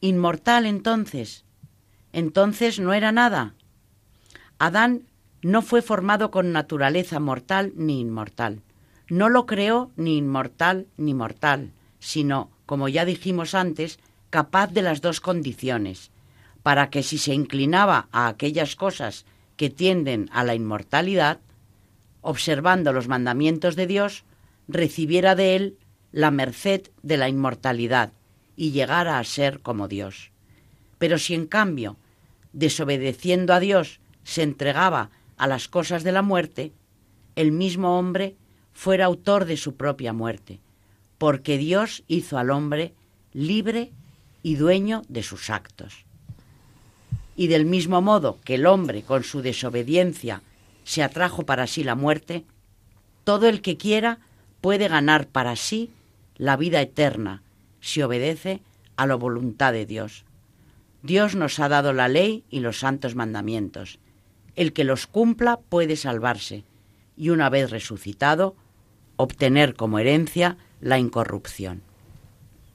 Inmortal 0.01 0.65
entonces. 0.65 1.45
Entonces 2.11 2.77
no 2.77 2.91
era 2.91 3.13
nada. 3.13 3.53
Adán 4.59 5.03
no 5.41 5.61
fue 5.61 5.81
formado 5.81 6.29
con 6.29 6.51
naturaleza 6.51 7.21
mortal 7.21 7.71
ni 7.77 8.01
inmortal. 8.01 8.61
No 9.09 9.29
lo 9.29 9.45
creó 9.45 9.91
ni 9.95 10.17
inmortal 10.17 10.87
ni 10.97 11.13
mortal, 11.13 11.71
sino, 11.99 12.49
como 12.65 12.87
ya 12.89 13.05
dijimos 13.05 13.53
antes, 13.55 13.99
capaz 14.29 14.71
de 14.71 14.81
las 14.81 15.01
dos 15.01 15.21
condiciones, 15.21 16.11
para 16.63 16.89
que 16.89 17.03
si 17.03 17.17
se 17.17 17.33
inclinaba 17.33 18.07
a 18.11 18.27
aquellas 18.27 18.75
cosas 18.75 19.25
que 19.57 19.69
tienden 19.69 20.29
a 20.31 20.43
la 20.43 20.55
inmortalidad, 20.55 21.39
observando 22.21 22.93
los 22.93 23.07
mandamientos 23.07 23.75
de 23.75 23.87
Dios, 23.87 24.23
recibiera 24.67 25.35
de 25.35 25.55
él 25.55 25.77
la 26.11 26.31
merced 26.31 26.89
de 27.01 27.17
la 27.17 27.27
inmortalidad 27.27 28.13
y 28.55 28.71
llegara 28.71 29.19
a 29.19 29.23
ser 29.23 29.59
como 29.59 29.87
Dios. 29.87 30.31
Pero 30.97 31.17
si 31.17 31.33
en 31.33 31.47
cambio, 31.47 31.97
desobedeciendo 32.53 33.53
a 33.53 33.59
Dios, 33.59 33.99
se 34.23 34.43
entregaba 34.43 35.09
a 35.37 35.47
las 35.47 35.67
cosas 35.67 36.03
de 36.03 36.11
la 36.11 36.21
muerte, 36.21 36.71
el 37.35 37.51
mismo 37.51 37.97
hombre 37.97 38.35
fuera 38.73 39.05
autor 39.05 39.45
de 39.45 39.57
su 39.57 39.75
propia 39.75 40.13
muerte, 40.13 40.59
porque 41.17 41.57
Dios 41.57 42.03
hizo 42.07 42.37
al 42.37 42.49
hombre 42.49 42.93
libre 43.33 43.91
y 44.41 44.55
dueño 44.55 45.03
de 45.07 45.23
sus 45.23 45.49
actos. 45.49 46.05
Y 47.35 47.47
del 47.47 47.65
mismo 47.65 48.01
modo 48.01 48.39
que 48.43 48.55
el 48.55 48.65
hombre 48.65 49.01
con 49.03 49.23
su 49.23 49.41
desobediencia 49.41 50.41
se 50.83 51.01
atrajo 51.01 51.43
para 51.43 51.65
sí 51.67 51.83
la 51.83 51.95
muerte, 51.95 52.43
todo 53.23 53.47
el 53.47 53.61
que 53.61 53.77
quiera 53.77 54.19
puede 54.61 54.87
ganar 54.87 55.27
para 55.27 55.55
sí 55.55 55.89
la 56.37 56.57
vida 56.57 56.81
eterna 56.81 57.41
si 57.79 58.01
obedece 58.01 58.61
a 58.95 59.07
la 59.07 59.15
voluntad 59.15 59.73
de 59.73 59.85
Dios. 59.85 60.25
Dios 61.01 61.35
nos 61.35 61.59
ha 61.59 61.67
dado 61.67 61.91
la 61.93 62.07
ley 62.07 62.43
y 62.49 62.59
los 62.59 62.79
santos 62.79 63.15
mandamientos. 63.15 63.99
El 64.55 64.71
que 64.71 64.83
los 64.83 65.07
cumpla 65.07 65.57
puede 65.57 65.95
salvarse 65.95 66.63
y 67.17 67.29
una 67.29 67.49
vez 67.49 67.71
resucitado, 67.71 68.55
obtener 69.15 69.75
como 69.75 69.99
herencia 69.99 70.57
la 70.81 70.99
incorrupción. 70.99 71.81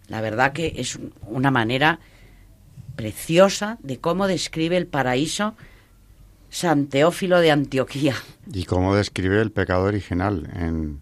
La 0.09 0.21
verdad 0.21 0.53
que 0.53 0.75
es 0.77 0.99
una 1.23 1.51
manera 1.51 2.01
preciosa 2.97 3.79
de 3.83 3.99
cómo 3.99 4.27
describe 4.27 4.77
el 4.77 4.87
paraíso 4.87 5.55
San 6.51 6.87
Teófilo 6.87 7.41
de 7.41 7.51
Antioquía. 7.51 8.15
Y 8.53 8.65
cómo 8.65 8.95
describe 8.95 9.41
el 9.41 9.53
pecado 9.53 9.85
original 9.85 10.51
en, 10.55 11.01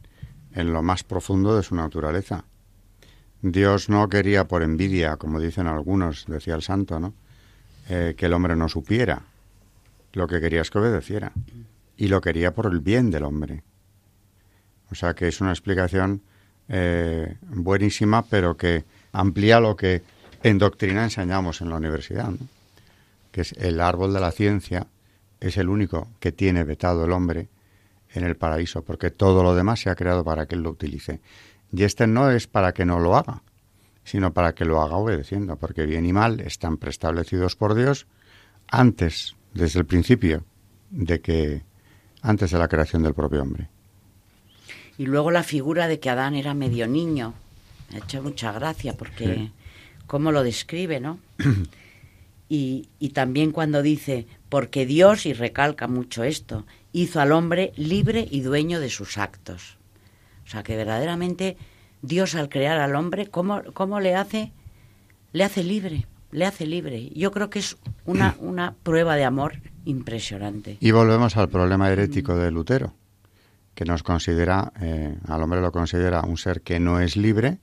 en 0.53 0.73
lo 0.73 0.83
más 0.83 1.05
profundo 1.05 1.57
de 1.57 1.63
su 1.63 1.75
naturaleza. 1.75 2.45
Dios 3.43 3.89
no 3.89 4.09
quería 4.09 4.49
por 4.49 4.63
envidia, 4.63 5.17
como 5.17 5.39
dicen 5.39 5.67
algunos, 5.69 6.27
decía 6.27 6.55
el 6.55 6.63
santo, 6.63 6.99
¿no? 6.99 7.15
Eh, 7.89 8.15
que 8.17 8.27
el 8.27 8.33
hombre 8.33 8.57
no 8.57 8.69
supiera. 8.69 9.23
Lo 10.13 10.27
que 10.27 10.41
quería 10.41 10.63
es 10.63 10.71
que 10.71 10.79
obedeciera. 10.79 11.33
Y 11.97 12.09
lo 12.09 12.21
quería 12.21 12.53
por 12.53 12.67
el 12.67 12.81
bien 12.81 13.11
del 13.11 13.25
hombre. 13.25 13.63
O 14.91 14.95
sea 14.95 15.15
que 15.15 15.29
es 15.29 15.41
una 15.41 15.51
explicación 15.51 16.23
eh, 16.69 17.37
buenísima, 17.43 18.25
pero 18.25 18.57
que 18.57 18.85
amplía 19.13 19.61
lo 19.61 19.77
que 19.77 20.03
en 20.43 20.59
doctrina 20.59 21.05
enseñamos 21.05 21.61
en 21.61 21.71
la 21.71 21.77
universidad, 21.77 22.33
que 23.33 23.41
es 23.41 23.53
el 23.53 23.81
árbol 23.81 24.13
de 24.13 24.21
la 24.21 24.31
ciencia 24.31 24.87
es 25.41 25.57
el 25.57 25.69
único 25.69 26.09
que 26.21 26.33
tiene 26.33 26.65
vetado 26.65 27.05
el 27.05 27.13
hombre 27.13 27.49
en 28.13 28.25
el 28.25 28.37
paraíso, 28.37 28.83
porque 28.83 29.11
todo 29.11 29.43
lo 29.43 29.55
demás 29.55 29.81
se 29.81 29.91
ha 29.91 29.95
creado 29.95 30.25
para 30.25 30.47
que 30.47 30.55
él 30.55 30.63
lo 30.63 30.71
utilice. 30.71 31.21
Y 31.73 31.83
este 31.83 32.07
no 32.07 32.31
es 32.31 32.47
para 32.47 32.73
que 32.73 32.85
no 32.85 32.99
lo 32.99 33.17
haga, 33.17 33.43
sino 34.05 34.33
para 34.33 34.55
que 34.55 34.65
lo 34.65 34.81
haga 34.81 34.97
obedeciendo, 34.97 35.57
porque 35.57 35.85
bien 35.85 36.07
y 36.07 36.13
mal 36.13 36.41
están 36.41 36.79
preestablecidos 36.79 37.57
por 37.57 37.75
Dios 37.75 38.07
antes, 38.69 39.37
desde 39.53 39.81
el 39.81 39.87
principio, 39.87 40.45
de 40.91 41.21
que 41.21 41.63
antes 42.23 42.51
de 42.51 42.59
la 42.59 42.69
creación 42.69 43.03
del 43.03 43.15
propio 43.15 43.43
hombre. 43.43 43.69
Y 44.99 45.07
luego 45.07 45.31
la 45.31 45.43
figura 45.43 45.89
de 45.89 46.01
que 46.01 46.11
Adán 46.11 46.35
era 46.35 46.55
medio 46.55 46.87
niño. 46.87 47.35
Me 47.91 47.97
ha 47.97 47.99
hecho 48.01 48.23
mucha 48.23 48.53
gracia 48.53 48.95
porque 48.95 49.51
cómo 50.07 50.33
lo 50.33 50.43
describe, 50.43 51.01
¿no? 51.01 51.19
y, 52.49 52.89
y 52.99 53.11
también 53.11 53.53
cuando 53.53 53.83
dice, 53.83 54.27
porque 54.49 54.87
Dios, 54.87 55.27
y 55.27 55.33
recalca 55.33 55.87
mucho 55.87 56.25
esto, 56.25 56.65
hizo 56.93 57.21
al 57.21 57.33
hombre 57.33 57.73
libre 57.77 58.27
y 58.31 58.41
dueño 58.41 58.81
de 58.81 58.91
sus 58.91 59.19
actos. 59.19 59.77
O 60.47 60.49
sea, 60.49 60.63
que 60.63 60.77
verdaderamente 60.77 61.57
Dios 62.03 62.35
al 62.35 62.49
crear 62.49 62.79
al 62.79 62.95
hombre, 62.95 63.27
¿cómo, 63.27 63.63
cómo 63.75 64.01
le 64.01 64.15
hace? 64.15 64.53
Le 65.33 65.45
hace 65.45 65.63
libre. 65.65 66.07
le 66.31 66.47
hace 66.47 66.67
libre. 66.67 67.11
Yo 67.15 67.33
creo 67.33 67.51
que 67.51 67.59
es 67.59 67.77
una, 68.05 68.37
una 68.41 68.75
prueba 68.83 69.17
de 69.17 69.25
amor 69.25 69.61
impresionante. 69.85 70.79
Y 70.81 70.91
volvemos 70.91 71.37
al 71.37 71.49
problema 71.49 71.91
herético 71.91 72.37
de 72.37 72.51
Lutero, 72.51 72.95
que 73.77 73.85
nos 73.85 74.03
considera, 74.03 74.73
eh, 74.81 75.17
al 75.29 75.43
hombre 75.43 75.61
lo 75.61 75.71
considera 75.71 76.23
un 76.23 76.39
ser 76.39 76.63
que 76.63 76.81
no 76.81 76.99
es 76.99 77.17
libre, 77.17 77.59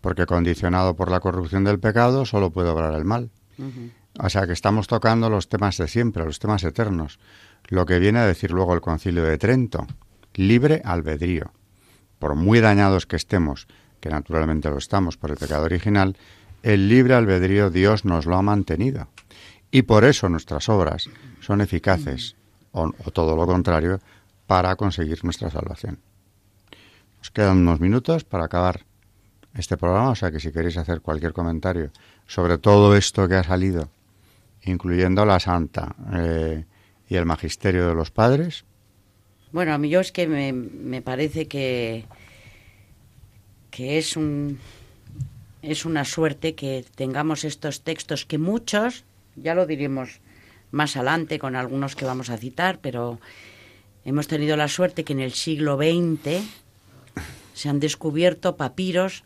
porque 0.00 0.26
condicionado 0.26 0.94
por 0.94 1.10
la 1.10 1.18
corrupción 1.18 1.64
del 1.64 1.80
pecado 1.80 2.26
solo 2.26 2.50
puede 2.50 2.68
obrar 2.68 2.92
el 2.94 3.04
mal. 3.04 3.30
O 4.20 4.28
sea 4.28 4.46
que 4.46 4.52
estamos 4.52 4.86
tocando 4.86 5.30
los 5.30 5.48
temas 5.48 5.78
de 5.78 5.88
siempre, 5.88 6.24
los 6.24 6.38
temas 6.38 6.62
eternos. 6.62 7.18
Lo 7.68 7.86
que 7.86 7.98
viene 7.98 8.18
a 8.18 8.26
decir 8.26 8.50
luego 8.50 8.74
el 8.74 8.82
concilio 8.82 9.24
de 9.24 9.38
Trento, 9.38 9.86
libre 10.34 10.82
albedrío. 10.84 11.52
Por 12.18 12.34
muy 12.34 12.60
dañados 12.60 13.06
que 13.06 13.16
estemos, 13.16 13.66
que 14.00 14.10
naturalmente 14.10 14.70
lo 14.70 14.76
estamos 14.76 15.16
por 15.16 15.30
el 15.30 15.38
pecado 15.38 15.64
original, 15.64 16.18
el 16.62 16.90
libre 16.90 17.14
albedrío 17.14 17.70
Dios 17.70 18.04
nos 18.04 18.26
lo 18.26 18.36
ha 18.36 18.42
mantenido. 18.42 19.08
Y 19.70 19.82
por 19.82 20.04
eso 20.04 20.28
nuestras 20.28 20.68
obras 20.68 21.08
son 21.40 21.62
eficaces, 21.62 22.36
o, 22.72 22.90
todo 23.10 23.36
lo 23.36 23.46
contrario, 23.46 24.00
para 24.46 24.76
conseguir 24.76 25.24
nuestra 25.24 25.50
salvación. 25.50 25.98
Nos 27.18 27.30
quedan 27.30 27.58
unos 27.58 27.80
minutos 27.80 28.24
para 28.24 28.44
acabar 28.44 28.84
este 29.54 29.76
programa, 29.76 30.10
o 30.10 30.14
sea 30.14 30.30
que 30.30 30.40
si 30.40 30.52
queréis 30.52 30.76
hacer 30.76 31.00
cualquier 31.00 31.32
comentario 31.32 31.90
sobre 32.26 32.58
todo 32.58 32.96
esto 32.96 33.28
que 33.28 33.36
ha 33.36 33.44
salido, 33.44 33.88
incluyendo 34.62 35.24
la 35.24 35.40
Santa 35.40 35.94
eh, 36.12 36.64
y 37.08 37.16
el 37.16 37.24
Magisterio 37.24 37.88
de 37.88 37.94
los 37.94 38.10
Padres. 38.10 38.64
Bueno, 39.52 39.72
a 39.72 39.78
mí 39.78 39.88
yo 39.88 40.00
es 40.00 40.12
que 40.12 40.26
me, 40.26 40.52
me 40.52 41.02
parece 41.02 41.46
que, 41.46 42.04
que 43.70 43.98
es 43.98 44.16
un 44.16 44.58
es 45.62 45.84
una 45.84 46.04
suerte 46.04 46.54
que 46.54 46.84
tengamos 46.94 47.44
estos 47.44 47.82
textos 47.82 48.24
que 48.24 48.38
muchos, 48.38 49.04
ya 49.34 49.54
lo 49.54 49.66
diremos 49.66 50.20
más 50.70 50.96
adelante 50.96 51.38
con 51.38 51.56
algunos 51.56 51.96
que 51.96 52.04
vamos 52.04 52.30
a 52.30 52.36
citar, 52.36 52.78
pero 52.80 53.18
hemos 54.06 54.28
tenido 54.28 54.56
la 54.56 54.68
suerte 54.68 55.04
que 55.04 55.12
en 55.12 55.20
el 55.20 55.32
siglo 55.32 55.76
XX 55.76 56.42
se 57.54 57.68
han 57.68 57.80
descubierto 57.80 58.56
papiros 58.56 59.24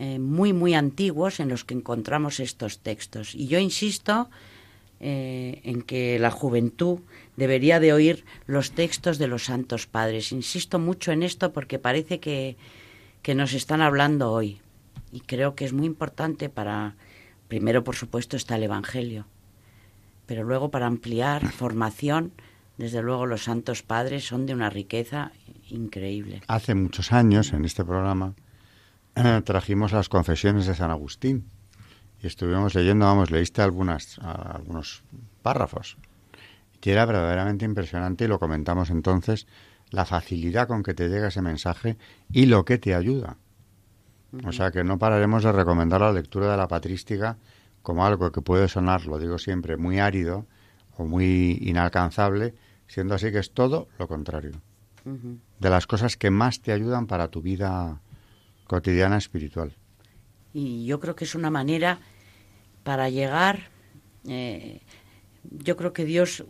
eh, 0.00 0.18
muy, 0.18 0.52
muy 0.52 0.74
antiguos 0.74 1.38
en 1.38 1.48
los 1.48 1.64
que 1.64 1.74
encontramos 1.74 2.40
estos 2.40 2.80
textos. 2.80 3.32
Y 3.34 3.46
yo 3.46 3.60
insisto 3.60 4.28
eh, 4.98 5.60
en 5.62 5.82
que 5.82 6.18
la 6.18 6.32
juventud 6.32 6.98
debería 7.36 7.78
de 7.78 7.92
oír 7.92 8.24
los 8.46 8.72
textos 8.72 9.18
de 9.18 9.28
los 9.28 9.44
santos 9.44 9.86
padres. 9.86 10.32
Insisto 10.32 10.80
mucho 10.80 11.12
en 11.12 11.22
esto 11.22 11.52
porque 11.52 11.78
parece 11.78 12.18
que, 12.18 12.56
que 13.22 13.36
nos 13.36 13.52
están 13.52 13.82
hablando 13.82 14.32
hoy. 14.32 14.60
Y 15.12 15.20
creo 15.20 15.54
que 15.54 15.64
es 15.64 15.72
muy 15.72 15.86
importante 15.86 16.48
para, 16.48 16.96
primero 17.46 17.84
por 17.84 17.94
supuesto 17.94 18.36
está 18.36 18.56
el 18.56 18.64
Evangelio, 18.64 19.26
pero 20.26 20.42
luego 20.42 20.72
para 20.72 20.86
ampliar 20.86 21.52
formación, 21.52 22.32
desde 22.76 23.02
luego 23.02 23.26
los 23.26 23.44
santos 23.44 23.82
padres 23.82 24.26
son 24.26 24.46
de 24.46 24.54
una 24.54 24.70
riqueza 24.70 25.32
increíble. 25.70 26.42
Hace 26.48 26.74
muchos 26.74 27.12
años 27.12 27.52
en 27.52 27.64
este 27.64 27.84
programa 27.84 28.34
eh, 29.14 29.42
trajimos 29.44 29.92
las 29.92 30.08
confesiones 30.08 30.66
de 30.66 30.74
San 30.74 30.90
Agustín 30.90 31.46
y 32.22 32.26
estuvimos 32.26 32.74
leyendo, 32.74 33.06
vamos, 33.06 33.30
leíste 33.30 33.62
algunas, 33.62 34.18
algunos 34.18 35.02
párrafos. 35.42 35.96
Y 36.82 36.90
era 36.90 37.06
verdaderamente 37.06 37.64
impresionante 37.64 38.24
y 38.24 38.28
lo 38.28 38.38
comentamos 38.38 38.90
entonces, 38.90 39.46
la 39.90 40.04
facilidad 40.04 40.68
con 40.68 40.82
que 40.82 40.92
te 40.92 41.08
llega 41.08 41.28
ese 41.28 41.40
mensaje 41.40 41.96
y 42.30 42.44
lo 42.44 42.66
que 42.66 42.76
te 42.76 42.94
ayuda. 42.94 43.38
O 44.44 44.52
sea 44.52 44.70
que 44.70 44.84
no 44.84 44.98
pararemos 44.98 45.44
de 45.44 45.52
recomendar 45.52 46.02
la 46.02 46.12
lectura 46.12 46.50
de 46.50 46.56
la 46.58 46.68
patrística 46.68 47.38
como 47.82 48.04
algo 48.04 48.32
que 48.32 48.42
puede 48.42 48.68
sonar, 48.68 49.06
lo 49.06 49.18
digo 49.18 49.38
siempre, 49.38 49.76
muy 49.76 49.98
árido 49.98 50.46
o 50.96 51.04
muy 51.04 51.58
inalcanzable, 51.62 52.54
siendo 52.94 53.16
así 53.16 53.32
que 53.32 53.38
es 53.38 53.50
todo 53.50 53.88
lo 53.98 54.06
contrario. 54.06 54.52
De 55.04 55.68
las 55.68 55.86
cosas 55.86 56.16
que 56.16 56.30
más 56.30 56.62
te 56.62 56.72
ayudan 56.72 57.06
para 57.06 57.28
tu 57.28 57.42
vida 57.42 58.00
cotidiana 58.66 59.18
espiritual. 59.18 59.72
Y 60.54 60.86
yo 60.86 60.98
creo 61.00 61.14
que 61.14 61.24
es 61.24 61.34
una 61.34 61.50
manera 61.50 61.98
para 62.84 63.10
llegar, 63.10 63.68
eh, 64.26 64.80
yo 65.42 65.76
creo 65.76 65.92
que 65.92 66.04
Dios 66.06 66.44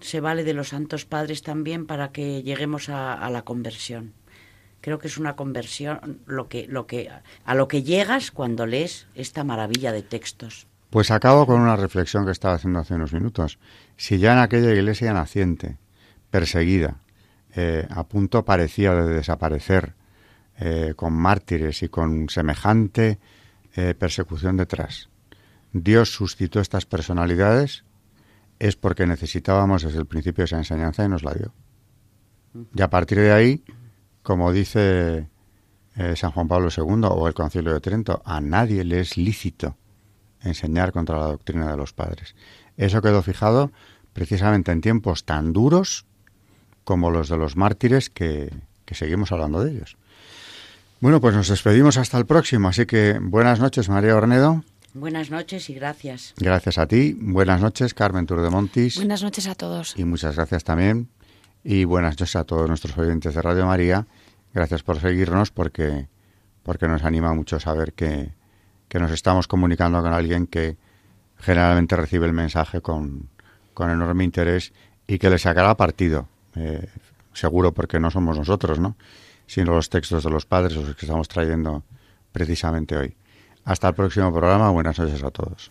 se 0.00 0.20
vale 0.20 0.42
de 0.42 0.54
los 0.54 0.70
santos 0.70 1.04
padres 1.04 1.42
también 1.42 1.86
para 1.86 2.10
que 2.10 2.42
lleguemos 2.42 2.88
a, 2.88 3.28
la 3.30 3.42
conversión. 3.42 4.14
Creo 4.80 4.98
que 4.98 5.08
es 5.08 5.18
una 5.18 5.36
conversión 5.36 6.20
lo 6.26 6.48
que, 6.48 6.66
lo 6.66 6.86
que, 6.86 7.10
a 7.44 7.54
lo 7.54 7.68
que 7.68 7.82
llegas 7.82 8.30
cuando 8.30 8.66
lees 8.66 9.06
esta 9.14 9.44
maravilla 9.44 9.92
de 9.92 10.02
textos. 10.02 10.66
Pues 10.90 11.10
acabo 11.10 11.46
con 11.46 11.60
una 11.60 11.76
reflexión 11.76 12.24
que 12.24 12.32
estaba 12.32 12.54
haciendo 12.54 12.78
hace 12.78 12.94
unos 12.94 13.12
minutos. 13.12 13.58
Si 13.96 14.18
ya 14.18 14.32
en 14.34 14.38
aquella 14.40 14.72
iglesia 14.72 15.12
naciente, 15.12 15.78
perseguida, 16.30 17.00
eh, 17.54 17.86
a 17.90 18.04
punto 18.04 18.44
parecía 18.44 18.94
de 18.94 19.14
desaparecer, 19.14 19.94
eh, 20.58 20.94
con 20.96 21.14
mártires 21.14 21.82
y 21.82 21.88
con 21.88 22.28
semejante 22.28 23.18
eh, 23.74 23.94
persecución 23.94 24.56
detrás. 24.56 25.08
Dios 25.72 26.10
suscitó 26.10 26.60
estas 26.60 26.86
personalidades 26.86 27.84
es 28.58 28.76
porque 28.76 29.06
necesitábamos 29.06 29.82
desde 29.82 29.98
el 29.98 30.06
principio 30.06 30.44
esa 30.44 30.56
enseñanza 30.56 31.04
y 31.04 31.08
nos 31.08 31.22
la 31.22 31.34
dio. 31.34 31.52
Y 32.74 32.80
a 32.80 32.88
partir 32.88 33.18
de 33.18 33.32
ahí, 33.32 33.64
como 34.22 34.50
dice 34.50 35.28
San 36.14 36.30
Juan 36.30 36.48
Pablo 36.48 36.68
II 36.74 37.02
o 37.10 37.28
el 37.28 37.34
Concilio 37.34 37.74
de 37.74 37.80
Trento, 37.80 38.22
a 38.24 38.40
nadie 38.40 38.82
le 38.82 39.00
es 39.00 39.18
lícito 39.18 39.76
enseñar 40.40 40.92
contra 40.92 41.18
la 41.18 41.26
doctrina 41.26 41.70
de 41.70 41.76
los 41.76 41.92
padres. 41.92 42.34
Eso 42.76 43.02
quedó 43.02 43.22
fijado 43.22 43.72
precisamente 44.12 44.72
en 44.72 44.80
tiempos 44.80 45.24
tan 45.24 45.52
duros 45.52 46.06
como 46.84 47.10
los 47.10 47.28
de 47.28 47.36
los 47.36 47.56
mártires 47.56 48.10
que 48.10 48.50
seguimos 48.90 49.32
hablando 49.32 49.62
de 49.62 49.72
ellos. 49.72 49.96
Bueno, 51.00 51.20
pues 51.20 51.34
nos 51.34 51.48
despedimos 51.48 51.98
hasta 51.98 52.16
el 52.16 52.24
próximo, 52.24 52.68
así 52.68 52.86
que 52.86 53.18
buenas 53.20 53.60
noches, 53.60 53.90
María 53.90 54.16
Ornedo. 54.16 54.64
Buenas 54.94 55.30
noches 55.30 55.68
y 55.68 55.74
gracias. 55.74 56.32
Gracias 56.38 56.78
a 56.78 56.86
ti. 56.86 57.14
Buenas 57.20 57.60
noches, 57.60 57.92
Carmen 57.92 58.24
Tour 58.24 58.40
de 58.40 58.48
Montis. 58.48 58.96
Buenas 58.96 59.22
noches 59.22 59.46
a 59.46 59.54
todos. 59.54 59.92
Y 59.98 60.04
muchas 60.04 60.36
gracias 60.36 60.64
también. 60.64 61.10
Y 61.62 61.84
buenas 61.84 62.12
noches 62.12 62.34
a 62.34 62.44
todos 62.44 62.66
nuestros 62.66 62.96
oyentes 62.96 63.34
de 63.34 63.42
Radio 63.42 63.66
María. 63.66 64.06
Gracias 64.54 64.82
por 64.82 64.98
seguirnos 64.98 65.50
porque, 65.50 66.08
porque 66.62 66.88
nos 66.88 67.04
anima 67.04 67.34
mucho 67.34 67.60
saber 67.60 67.92
que, 67.92 68.32
que 68.88 68.98
nos 68.98 69.10
estamos 69.10 69.46
comunicando 69.48 70.00
con 70.00 70.14
alguien 70.14 70.46
que 70.46 70.78
generalmente 71.38 71.96
recibe 71.96 72.26
el 72.26 72.32
mensaje 72.32 72.80
con, 72.80 73.28
con 73.74 73.90
enorme 73.90 74.24
interés 74.24 74.72
y 75.06 75.18
que 75.18 75.30
le 75.30 75.38
sacará 75.38 75.76
partido. 75.76 76.28
Eh, 76.56 76.88
seguro 77.32 77.72
porque 77.72 78.00
no 78.00 78.10
somos 78.10 78.38
nosotros, 78.38 78.78
¿no? 78.78 78.96
sino 79.46 79.74
los 79.74 79.88
textos 79.88 80.24
de 80.24 80.30
los 80.30 80.46
padres, 80.46 80.74
los 80.74 80.96
que 80.96 81.06
estamos 81.06 81.28
trayendo 81.28 81.82
precisamente 82.32 82.96
hoy. 82.96 83.16
Hasta 83.64 83.88
el 83.88 83.94
próximo 83.94 84.32
programa. 84.32 84.70
Buenas 84.70 84.98
noches 84.98 85.22
a 85.22 85.30
todos. 85.30 85.70